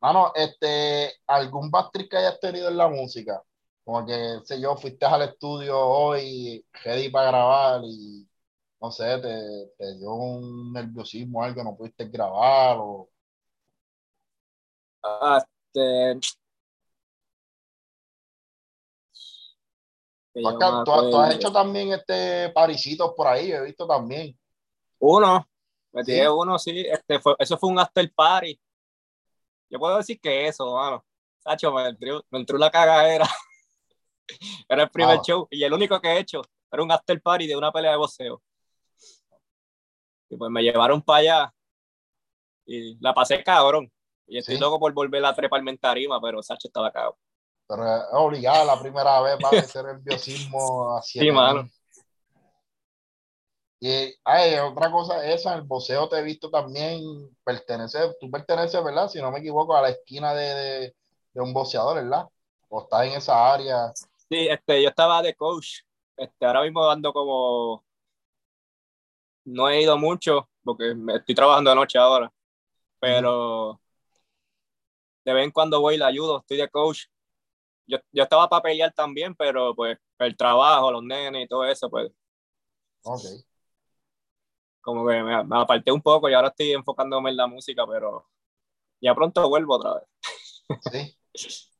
Mano, 0.00 0.32
este, 0.34 1.12
¿algún 1.26 1.70
backtrip 1.70 2.10
que 2.10 2.16
hayas 2.18 2.38
tenido 2.40 2.68
en 2.68 2.76
la 2.76 2.88
música? 2.88 3.42
Como 3.84 4.04
que, 4.06 4.40
sé 4.44 4.60
yo, 4.60 4.76
fuiste 4.76 5.06
al 5.06 5.22
estudio 5.22 5.78
hoy, 5.78 6.64
ready 6.84 7.08
para 7.08 7.28
grabar 7.28 7.80
y, 7.84 8.28
no 8.80 8.90
sé, 8.90 9.18
te, 9.18 9.72
te 9.78 9.96
dio 9.98 10.12
un 10.14 10.72
nerviosismo, 10.72 11.42
algo, 11.42 11.64
no 11.64 11.76
pudiste 11.76 12.06
grabar 12.06 12.76
o 12.78 13.08
este, 15.38 16.20
tú, 20.84 21.18
has 21.18 21.34
hecho 21.34 21.52
también 21.52 21.92
este 21.92 22.50
parisitos 22.50 23.12
por 23.16 23.26
ahí, 23.26 23.52
he 23.52 23.62
visto 23.62 23.86
también. 23.86 24.38
Uno, 24.98 25.46
me 25.92 26.04
tiré 26.04 26.28
uno, 26.28 26.58
sí, 26.58 26.84
este 26.86 27.18
fue, 27.20 27.34
eso 27.38 27.56
fue 27.56 27.70
un 27.70 27.78
after 27.78 28.12
party. 28.12 28.58
Yo 29.68 29.78
puedo 29.78 29.96
decir 29.96 30.20
que 30.20 30.46
eso, 30.46 30.74
mano. 30.74 31.04
Sacho, 31.38 31.72
me 31.72 31.88
entró, 31.88 32.24
me 32.30 32.38
entró 32.38 32.58
la 32.58 32.70
cagadera. 32.70 33.28
era 34.68 34.84
el 34.84 34.90
primer 34.90 35.18
ah. 35.18 35.22
show 35.22 35.48
y 35.50 35.62
el 35.62 35.72
único 35.72 36.00
que 36.00 36.08
he 36.08 36.18
hecho 36.18 36.42
era 36.70 36.82
un 36.82 36.90
after 36.90 37.20
party 37.20 37.46
de 37.46 37.56
una 37.56 37.72
pelea 37.72 37.92
de 37.92 37.96
boxeo. 37.96 38.42
Y 40.28 40.36
pues 40.36 40.50
me 40.50 40.62
llevaron 40.62 41.00
para 41.02 41.18
allá 41.20 41.54
y 42.66 42.98
la 43.00 43.14
pasé 43.14 43.42
cabrón. 43.42 43.90
Y 44.26 44.38
estoy 44.38 44.58
loco 44.58 44.78
por 44.78 44.92
volver 44.92 45.24
a 45.24 45.34
trepar 45.34 45.66
en 45.66 45.78
tarima, 45.78 46.20
pero 46.20 46.42
Sacho 46.42 46.68
estaba 46.68 46.90
cagado. 46.90 47.16
Pero 47.68 47.96
es 47.96 48.02
obligada 48.12 48.64
la 48.64 48.80
primera 48.80 49.20
vez 49.20 49.36
para 49.40 49.58
hacer 49.60 49.86
el 49.86 49.98
biosismo 49.98 50.96
así. 50.96 51.20
Sí, 51.20 51.30
mano. 51.30 51.68
Y 53.78 54.14
hay 54.24 54.54
otra 54.58 54.90
cosa, 54.90 55.24
esa, 55.30 55.54
el 55.54 55.62
boxeo 55.62 56.08
te 56.08 56.18
he 56.18 56.22
visto 56.22 56.50
también 56.50 57.00
pertenecer, 57.44 58.16
tú 58.18 58.30
perteneces, 58.30 58.82
¿verdad? 58.82 59.08
Si 59.08 59.20
no 59.20 59.30
me 59.30 59.40
equivoco, 59.40 59.76
a 59.76 59.82
la 59.82 59.90
esquina 59.90 60.32
de, 60.32 60.94
de, 61.34 61.40
un 61.40 61.52
boxeador, 61.52 61.96
¿verdad? 61.96 62.26
O 62.68 62.82
estás 62.82 63.06
en 63.06 63.12
esa 63.12 63.52
área. 63.52 63.92
Sí, 63.94 64.48
este, 64.48 64.82
yo 64.82 64.88
estaba 64.88 65.22
de 65.22 65.34
coach. 65.34 65.80
Este, 66.16 66.46
ahora 66.46 66.62
mismo 66.62 66.88
ando 66.90 67.12
como. 67.12 67.84
No 69.44 69.68
he 69.68 69.82
ido 69.82 69.96
mucho 69.98 70.48
porque 70.64 70.94
me 70.94 71.16
estoy 71.16 71.34
trabajando 71.34 71.70
de 71.70 71.76
noche 71.76 71.98
ahora. 71.98 72.32
Pero 72.98 73.78
de 75.26 75.32
vez 75.32 75.44
en 75.44 75.50
cuando 75.50 75.80
voy 75.80 75.96
y 75.96 75.98
le 75.98 76.04
ayudo, 76.04 76.38
estoy 76.38 76.56
de 76.56 76.70
coach. 76.70 77.06
Yo, 77.84 77.98
yo 78.12 78.22
estaba 78.22 78.48
para 78.48 78.62
pelear 78.62 78.92
también, 78.94 79.34
pero 79.34 79.74
pues 79.74 79.98
el 80.20 80.36
trabajo, 80.36 80.92
los 80.92 81.02
nenes 81.02 81.44
y 81.44 81.48
todo 81.48 81.64
eso, 81.64 81.90
pues. 81.90 82.12
Ok. 83.02 83.22
Como 84.80 85.04
que 85.04 85.20
me, 85.20 85.34
aparté 85.34 85.90
un 85.90 86.00
poco 86.00 86.28
y 86.28 86.34
ahora 86.34 86.48
estoy 86.48 86.72
enfocándome 86.72 87.30
en 87.30 87.36
la 87.36 87.48
música, 87.48 87.84
pero 87.88 88.28
ya 89.00 89.16
pronto 89.16 89.48
vuelvo 89.48 89.74
otra 89.74 89.94
vez. 89.94 90.04
Sí. 90.92 91.18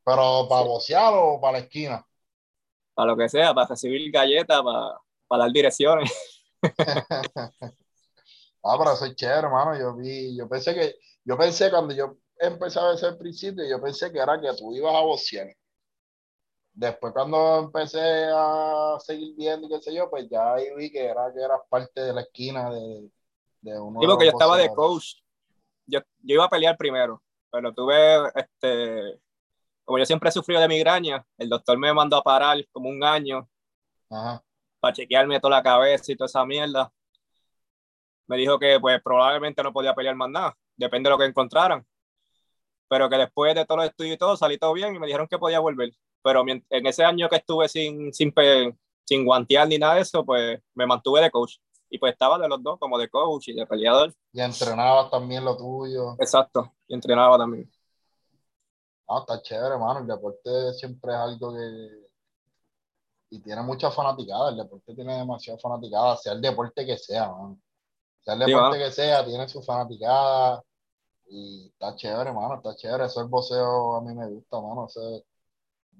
Pero 0.03 0.47
para 0.49 0.65
bocear 0.65 1.13
o 1.15 1.39
para 1.39 1.53
la 1.53 1.63
esquina. 1.63 2.05
Para 2.93 3.11
lo 3.11 3.17
que 3.17 3.29
sea, 3.29 3.53
para 3.53 3.67
recibir 3.67 4.11
galletas, 4.11 4.61
para, 4.61 4.99
para 5.25 5.43
dar 5.45 5.53
direcciones. 5.53 6.11
ah, 8.61 8.75
pero 8.77 8.95
soy 8.97 9.15
chévere, 9.15 9.39
hermano. 9.39 9.79
Yo 9.79 9.95
vi, 9.95 10.35
yo 10.35 10.49
pensé 10.49 10.75
que, 10.75 10.95
yo 11.23 11.37
pensé 11.37 11.69
cuando 11.69 11.93
yo 11.93 12.17
empezaba 12.39 12.91
desde 12.91 13.09
el 13.09 13.17
principio, 13.17 13.63
yo 13.67 13.81
pensé 13.81 14.11
que 14.11 14.19
era 14.19 14.39
que 14.39 14.53
tú 14.57 14.73
ibas 14.73 14.95
a 14.95 15.01
boxear. 15.01 15.47
Después 16.73 17.11
cuando 17.11 17.59
empecé 17.59 18.29
a 18.31 18.97
seguir 18.99 19.35
viendo 19.35 19.65
y 19.65 19.69
qué 19.69 19.81
sé 19.81 19.93
yo, 19.95 20.09
pues 20.09 20.29
ya 20.29 20.53
ahí 20.53 20.67
vi 20.75 20.91
que 20.91 21.05
era 21.05 21.33
que 21.33 21.41
eras 21.41 21.61
parte 21.67 22.01
de 22.01 22.13
la 22.13 22.21
esquina 22.21 22.69
de, 22.69 23.09
de 23.61 23.79
uno. 23.79 23.99
Digo 23.99 24.17
que 24.17 24.25
yo 24.25 24.31
estaba 24.31 24.57
de 24.57 24.69
coach. 24.73 25.15
Yo, 25.87 25.99
yo 25.99 26.35
iba 26.35 26.45
a 26.45 26.49
pelear 26.49 26.77
primero, 26.77 27.23
pero 27.49 27.73
tuve, 27.73 28.29
este, 28.35 29.19
como 29.85 29.97
yo 29.97 30.05
siempre 30.05 30.29
he 30.29 30.31
sufrido 30.31 30.61
de 30.61 30.67
migraña, 30.67 31.25
el 31.37 31.49
doctor 31.49 31.77
me 31.77 31.93
mandó 31.93 32.17
a 32.17 32.23
parar 32.23 32.57
como 32.71 32.89
un 32.89 33.03
año 33.03 33.49
para 34.07 34.93
chequearme 34.93 35.39
toda 35.39 35.57
la 35.57 35.63
cabeza 35.63 36.11
y 36.11 36.15
toda 36.15 36.27
esa 36.27 36.45
mierda. 36.45 36.91
Me 38.27 38.37
dijo 38.37 38.59
que 38.59 38.79
pues 38.79 39.01
probablemente 39.01 39.63
no 39.63 39.73
podía 39.73 39.95
pelear 39.95 40.15
más 40.15 40.29
nada, 40.29 40.57
depende 40.75 41.07
de 41.07 41.11
lo 41.11 41.17
que 41.17 41.25
encontraran 41.25 41.83
pero 42.87 43.09
que 43.09 43.17
después 43.17 43.55
de 43.55 43.65
todos 43.65 43.79
los 43.79 43.89
estudios 43.89 44.15
y 44.15 44.17
todo 44.17 44.37
salí 44.37 44.57
todo 44.57 44.73
bien 44.73 44.95
y 44.95 44.99
me 44.99 45.07
dijeron 45.07 45.27
que 45.27 45.37
podía 45.37 45.59
volver. 45.59 45.91
Pero 46.23 46.43
en 46.47 46.87
ese 46.87 47.03
año 47.03 47.29
que 47.29 47.37
estuve 47.37 47.69
sin, 47.69 48.13
sin, 48.13 48.33
sin 49.05 49.25
guantear 49.25 49.67
ni 49.67 49.77
nada 49.77 49.95
de 49.95 50.01
eso, 50.01 50.25
pues 50.25 50.59
me 50.73 50.85
mantuve 50.85 51.21
de 51.21 51.31
coach. 51.31 51.57
Y 51.89 51.99
pues 51.99 52.11
estaba 52.11 52.37
de 52.37 52.49
los 52.49 52.61
dos, 52.61 52.77
como 52.79 52.97
de 52.97 53.09
coach 53.09 53.47
y 53.47 53.53
de 53.53 53.65
peleador. 53.65 54.13
Y 54.33 54.41
entrenaba 54.41 55.09
también 55.09 55.45
lo 55.45 55.55
tuyo. 55.55 56.15
Exacto, 56.19 56.73
y 56.87 56.93
entrenaba 56.93 57.37
también. 57.37 57.71
No, 59.07 59.19
está 59.19 59.41
chévere, 59.41 59.75
hermano. 59.75 60.01
El 60.01 60.07
deporte 60.07 60.73
siempre 60.73 61.13
es 61.13 61.17
algo 61.17 61.53
que. 61.53 62.07
Y 63.29 63.39
tiene 63.39 63.61
mucha 63.61 63.89
fanaticada. 63.89 64.49
El 64.49 64.57
deporte 64.57 64.93
tiene 64.93 65.17
demasiada 65.17 65.59
fanaticada, 65.59 66.17
sea 66.17 66.33
el 66.33 66.41
deporte 66.41 66.85
que 66.85 66.97
sea, 66.97 67.29
mano. 67.29 67.59
Sea 68.21 68.33
el 68.33 68.39
deporte 68.41 68.77
que 68.77 68.91
sea, 68.91 69.25
tiene 69.25 69.47
su 69.47 69.61
fanaticada. 69.61 70.61
Y 71.29 71.67
está 71.67 71.95
chévere, 71.95 72.29
hermano. 72.29 72.55
Está 72.55 72.75
chévere. 72.75 73.05
Eso 73.05 73.21
el 73.21 73.27
boxeo 73.27 73.95
a 73.95 74.01
mí 74.01 74.13
me 74.13 74.27
gusta, 74.27 74.61
mano. 74.61 74.87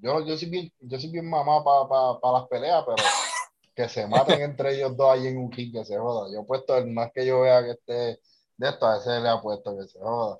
yo, 0.00 0.20
yo 0.24 0.36
soy 0.36 0.48
bien, 0.48 0.72
yo 0.80 0.98
soy 0.98 1.10
bien 1.10 1.28
mamá 1.28 1.62
para 1.64 2.32
las 2.32 2.48
peleas, 2.48 2.84
pero 2.84 2.96
que 3.78 3.88
se 3.88 4.08
maten 4.08 4.42
entre 4.42 4.74
ellos 4.74 4.96
dos 4.96 5.12
ahí 5.12 5.28
en 5.28 5.38
un 5.38 5.52
ring 5.52 5.72
que 5.72 5.84
se 5.84 5.96
joda. 5.96 6.32
Yo 6.32 6.40
he 6.40 6.44
puesto 6.44 6.76
el 6.76 6.88
más 6.88 7.12
que 7.12 7.24
yo 7.24 7.42
vea 7.42 7.62
que 7.62 7.70
esté 7.70 8.20
de 8.56 8.68
esto, 8.68 8.86
a 8.86 8.96
ese 8.96 9.20
le 9.20 9.28
ha 9.28 9.40
puesto 9.40 9.76
que 9.78 9.86
se 9.86 10.00
joda. 10.00 10.36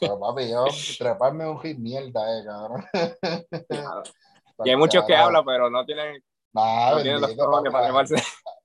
Pero 0.00 0.18
papi, 0.18 0.48
yo 0.48 0.64
treparme 0.98 1.46
un 1.46 1.60
hit 1.60 1.78
mierda, 1.78 2.38
eh, 2.38 2.44
cabrón. 2.46 2.84
y 4.64 4.70
hay 4.70 4.76
muchos 4.76 5.04
que 5.04 5.14
hablan, 5.14 5.44
pero 5.44 5.68
no 5.68 5.84
tienen. 5.84 6.22
Nada, 6.52 6.96
no 6.96 7.02
tienen 7.02 7.20
los 7.20 7.34
para 7.34 7.92
la, 7.92 8.04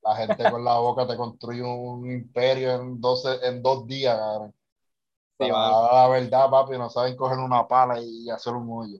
la, 0.04 0.16
gente 0.16 0.52
con 0.52 0.64
la 0.64 0.78
boca 0.78 1.08
te 1.08 1.16
construye 1.16 1.64
un 1.64 2.10
imperio 2.12 2.76
en, 2.76 3.00
12, 3.00 3.48
en 3.48 3.64
dos 3.64 3.88
días, 3.88 4.18
cabrón. 4.18 4.54
Sí, 5.40 5.48
la 5.48 6.08
verdad, 6.10 6.50
papi, 6.50 6.78
no 6.78 6.90
saben 6.90 7.16
coger 7.16 7.38
una 7.38 7.68
pala 7.68 8.00
y 8.02 8.30
hacer 8.30 8.54
un 8.54 8.68
hoyo. 8.72 9.00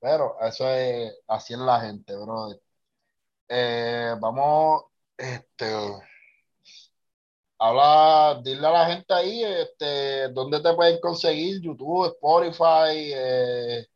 Pero 0.00 0.36
eso 0.40 0.68
es, 0.68 1.12
así 1.26 1.54
es 1.54 1.58
la 1.60 1.80
gente, 1.80 2.14
bro. 2.16 2.50
Eh, 3.48 4.14
vamos, 4.20 4.84
este, 5.16 5.66
habla, 7.58 8.40
dile 8.42 8.66
a 8.66 8.70
la 8.70 8.86
gente 8.86 9.12
ahí, 9.14 9.42
este, 9.44 10.28
dónde 10.28 10.60
te 10.60 10.74
pueden 10.74 11.00
conseguir, 11.00 11.60
YouTube, 11.60 12.06
Spotify, 12.06 13.12
eh, 13.14 13.86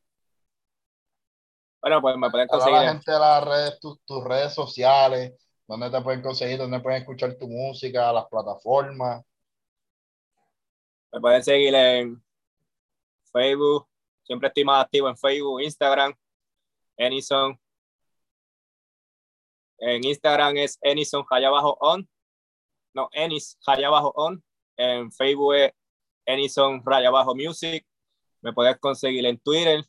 bueno, 1.82 2.00
pues 2.00 2.16
me 2.16 2.30
pueden 2.30 2.46
conseguir. 2.46 2.78
A 2.78 2.82
la 2.84 2.92
gente 2.92 3.10
de 3.10 3.18
las 3.18 3.44
redes, 3.44 3.80
tus, 3.80 4.24
redes 4.24 4.54
sociales, 4.54 5.32
dónde 5.66 5.90
te 5.90 6.00
pueden 6.00 6.22
conseguir, 6.22 6.56
dónde 6.56 6.78
pueden 6.78 7.00
escuchar 7.00 7.34
tu 7.34 7.48
música, 7.48 8.12
las 8.12 8.26
plataformas. 8.26 9.24
Me 11.12 11.20
pueden 11.20 11.42
seguir 11.44 11.74
en 11.74 12.22
Facebook, 13.32 13.86
siempre 14.22 14.48
estoy 14.48 14.64
más 14.64 14.84
activo 14.84 15.08
en 15.08 15.16
Facebook, 15.16 15.60
Instagram, 15.60 16.14
Enison. 16.96 17.58
En 19.78 20.04
Instagram 20.04 20.56
es 20.56 20.78
Enison 20.80 21.24
allá 21.30 21.48
abajo 21.48 21.76
on 21.80 22.08
no, 22.94 23.08
Enis, 23.12 23.58
raya 23.66 23.88
abajo 23.88 24.12
on. 24.16 24.42
En 24.76 25.10
Facebook 25.12 25.54
es 25.54 25.72
Enison, 26.26 26.82
raya 26.84 27.08
abajo 27.08 27.34
music. 27.34 27.86
Me 28.40 28.52
puedes 28.52 28.78
conseguir 28.78 29.24
en 29.26 29.38
Twitter. 29.38 29.84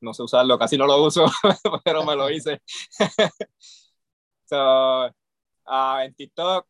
No 0.00 0.12
sé 0.12 0.22
usarlo, 0.22 0.58
casi 0.58 0.76
no 0.76 0.86
lo 0.86 1.02
uso, 1.02 1.24
pero 1.84 2.04
me 2.04 2.14
lo 2.16 2.30
hice. 2.30 2.60
so, 4.44 5.06
uh, 5.06 5.98
en 6.02 6.14
TikTok, 6.14 6.66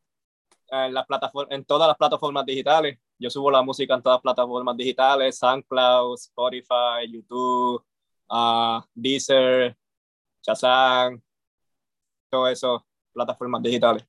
en, 0.68 0.94
las 0.94 1.06
en 1.50 1.64
todas 1.64 1.88
las 1.88 1.96
plataformas 1.96 2.46
digitales. 2.46 2.98
Yo 3.18 3.30
subo 3.30 3.50
la 3.50 3.62
música 3.62 3.94
en 3.94 4.02
todas 4.02 4.16
las 4.16 4.22
plataformas 4.22 4.76
digitales, 4.76 5.38
SoundCloud, 5.38 6.14
Spotify, 6.14 7.10
YouTube, 7.10 7.84
uh, 8.30 8.80
Deezer, 8.94 9.76
Shazam, 10.42 11.22
todo 12.30 12.48
eso, 12.48 12.84
plataformas 13.12 13.62
digitales 13.62 14.04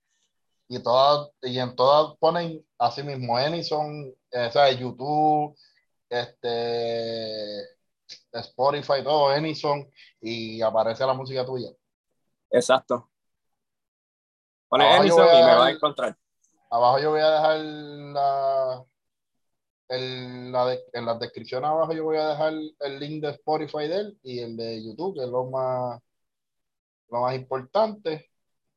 y 0.67 0.81
todas 0.81 1.29
y 1.41 1.59
en 1.59 1.75
todas 1.75 2.17
ponen 2.17 2.65
así 2.77 3.03
mismo 3.03 3.37
Enison, 3.39 4.13
eh, 4.31 4.47
o 4.47 4.51
sea, 4.51 4.71
YouTube, 4.71 5.55
este 6.09 7.63
Spotify, 8.31 9.03
todo 9.03 9.33
Enison 9.33 9.89
y 10.21 10.61
aparece 10.61 11.05
la 11.05 11.13
música 11.13 11.45
tuya. 11.45 11.69
Exacto. 12.49 13.09
Pone 14.67 14.97
Enison 14.97 15.25
y 15.25 15.43
me 15.43 15.55
va 15.55 15.65
a 15.67 15.71
encontrar. 15.71 16.17
Abajo 16.69 16.99
yo 16.99 17.11
voy 17.11 17.21
a 17.21 17.29
dejar 17.29 17.59
la 17.59 18.85
en 19.89 20.51
la, 20.51 20.77
en 20.93 21.05
la 21.05 21.15
descripción 21.15 21.63
abajo 21.65 21.93
yo 21.93 22.03
voy 22.05 22.17
a 22.17 22.29
dejar 22.29 22.53
el 22.79 22.99
link 22.99 23.23
de 23.23 23.31
Spotify 23.31 23.87
de 23.87 23.95
él 23.97 24.19
y 24.23 24.39
el 24.39 24.57
de 24.57 24.83
YouTube, 24.83 25.15
que 25.15 25.23
es 25.23 25.29
lo 25.29 25.45
más, 25.45 26.01
lo 27.09 27.21
más 27.21 27.35
importante. 27.35 28.29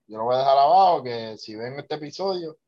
Yo 0.07 0.19
lo 0.19 0.25
voy 0.25 0.37
a 0.37 0.39
dejar 0.39 0.59
abajo, 0.59 1.03
que 1.03 1.37
si 1.39 1.55
ven 1.57 1.79
este 1.79 1.97
episodio, 1.97 2.59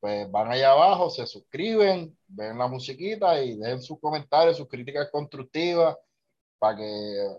pues 0.00 0.30
van 0.30 0.50
allá 0.52 0.72
abajo, 0.72 1.10
se 1.10 1.26
suscriben, 1.26 2.16
ven 2.28 2.58
la 2.58 2.68
musiquita 2.68 3.42
y 3.42 3.56
dejen 3.58 3.82
sus 3.82 4.00
comentarios, 4.00 4.56
sus 4.56 4.68
críticas 4.68 5.10
constructivas, 5.10 5.96
para 6.58 6.76
que 6.78 6.84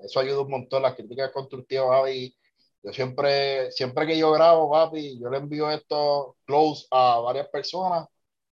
eso 0.04 0.20
ayude 0.20 0.40
un 0.40 0.52
montón, 0.52 0.84
las 0.84 0.96
críticas 0.96 1.32
constructivas, 1.32 2.12
y 2.12 2.36
Yo 2.84 2.94
siempre, 2.94 3.72
siempre 3.72 4.08
que 4.08 4.18
yo 4.18 4.32
grabo, 4.32 4.72
papi, 4.72 5.20
yo 5.20 5.30
le 5.30 5.38
envío 5.38 5.70
esto 5.72 6.38
close 6.46 6.88
a 6.92 7.20
varias 7.20 7.48
personas 7.50 8.08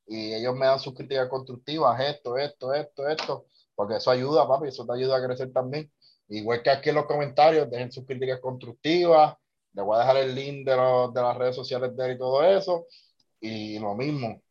y 0.08 0.34
ellos 0.34 0.56
me 0.56 0.66
dan 0.66 0.80
sus 0.80 0.94
críticas 0.94 1.28
constructivas, 1.30 2.00
esto, 2.00 2.38
esto, 2.38 2.74
esto, 2.74 3.08
esto, 3.08 3.46
porque 3.76 3.98
eso 3.98 4.10
ayuda, 4.10 4.48
papi, 4.48 4.70
eso 4.70 4.86
te 4.86 4.94
ayuda 4.94 5.18
a 5.18 5.26
crecer 5.26 5.52
también. 5.52 5.92
Igual 6.30 6.64
que 6.64 6.70
aquí 6.70 6.90
en 6.90 6.96
los 6.96 7.06
comentarios, 7.06 7.70
dejen 7.70 7.92
sus 7.92 8.06
críticas 8.06 8.40
constructivas, 8.40 9.36
le 9.74 9.82
voy 9.82 9.98
a 9.98 10.00
dejar 10.00 10.18
el 10.18 10.34
link 10.34 10.66
de, 10.66 10.72
de 10.72 11.22
las 11.22 11.38
redes 11.38 11.56
sociales 11.56 11.96
de 11.96 12.06
él 12.06 12.16
y 12.16 12.18
todo 12.18 12.44
eso. 12.44 12.88
Y 13.40 13.80
lo 13.80 13.94
mismo, 13.96 14.42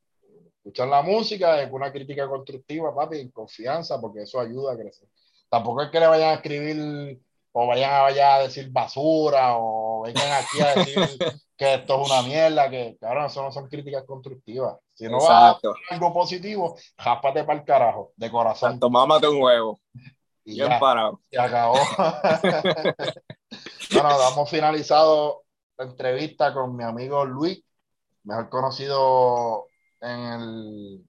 escuchar 0.58 0.88
la 0.88 1.02
música 1.02 1.62
es 1.62 1.72
una 1.72 1.90
crítica 1.90 2.28
constructiva, 2.28 2.94
papi, 2.94 3.18
en 3.18 3.30
confianza, 3.30 4.00
porque 4.00 4.22
eso 4.22 4.38
ayuda 4.38 4.74
a 4.74 4.76
crecer. 4.76 5.08
Tampoco 5.48 5.82
es 5.82 5.90
que 5.90 6.00
le 6.00 6.06
vayan 6.06 6.30
a 6.30 6.34
escribir 6.34 7.20
o 7.52 7.66
vayan 7.66 7.90
a, 7.90 8.02
vayan 8.02 8.34
a 8.34 8.38
decir 8.42 8.70
basura 8.70 9.56
o 9.56 10.02
vengan 10.02 10.32
aquí 10.32 10.60
a 10.60 10.74
decir 10.74 10.96
que 11.56 11.74
esto 11.74 12.02
es 12.02 12.10
una 12.10 12.22
mierda, 12.22 12.68
que 12.68 12.96
claro, 12.98 13.26
eso 13.26 13.42
no 13.42 13.50
son 13.50 13.68
críticas 13.68 14.04
constructivas. 14.04 14.76
Si 14.96 15.06
no 15.08 15.18
va 15.18 15.50
a 15.50 15.60
algo 15.90 16.12
positivo, 16.12 16.76
jápate 16.96 17.44
para 17.44 17.58
el 17.58 17.64
carajo, 17.66 18.12
de 18.16 18.30
corazón. 18.30 18.80
Mámate 18.90 19.28
un 19.28 19.42
huevo. 19.42 19.78
Y 20.42 20.54
Bien 20.54 20.70
ya, 20.70 20.80
parado. 20.80 21.20
Se 21.30 21.38
acabó. 21.38 21.74
bueno, 23.92 24.18
damos 24.18 24.48
finalizado 24.48 25.42
la 25.76 25.84
entrevista 25.84 26.54
con 26.54 26.74
mi 26.74 26.82
amigo 26.82 27.26
Luis, 27.26 27.62
mejor 28.24 28.48
conocido 28.48 29.66
en 30.00 30.18
el, 30.18 31.04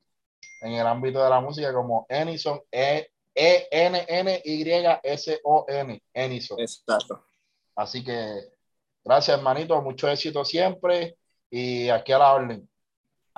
en 0.63 0.73
el 0.73 0.85
ámbito 0.85 1.23
de 1.23 1.29
la 1.29 1.39
música 1.39 1.73
como 1.73 2.05
Enison, 2.09 2.59
E, 2.69 3.09
e 3.33 3.69
N 3.71 4.05
N 4.05 4.41
Y 4.43 4.69
S 5.03 5.39
O 5.45 5.65
N, 5.69 6.03
Enison. 6.13 6.59
Exacto. 6.59 7.23
Así 7.73 8.03
que 8.03 8.49
gracias, 9.05 9.37
hermanito, 9.37 9.81
mucho 9.81 10.09
éxito 10.09 10.43
siempre 10.43 11.15
y 11.49 11.87
aquí 11.87 12.11
a 12.11 12.17
la 12.17 12.33
orden. 12.33 12.69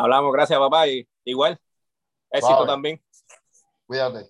Hablamos, 0.01 0.31
gracias, 0.31 0.57
papá, 0.57 0.87
y 0.87 1.05
igual, 1.25 1.59
éxito 2.31 2.65
también. 2.65 3.03
Cuídate. 3.85 4.29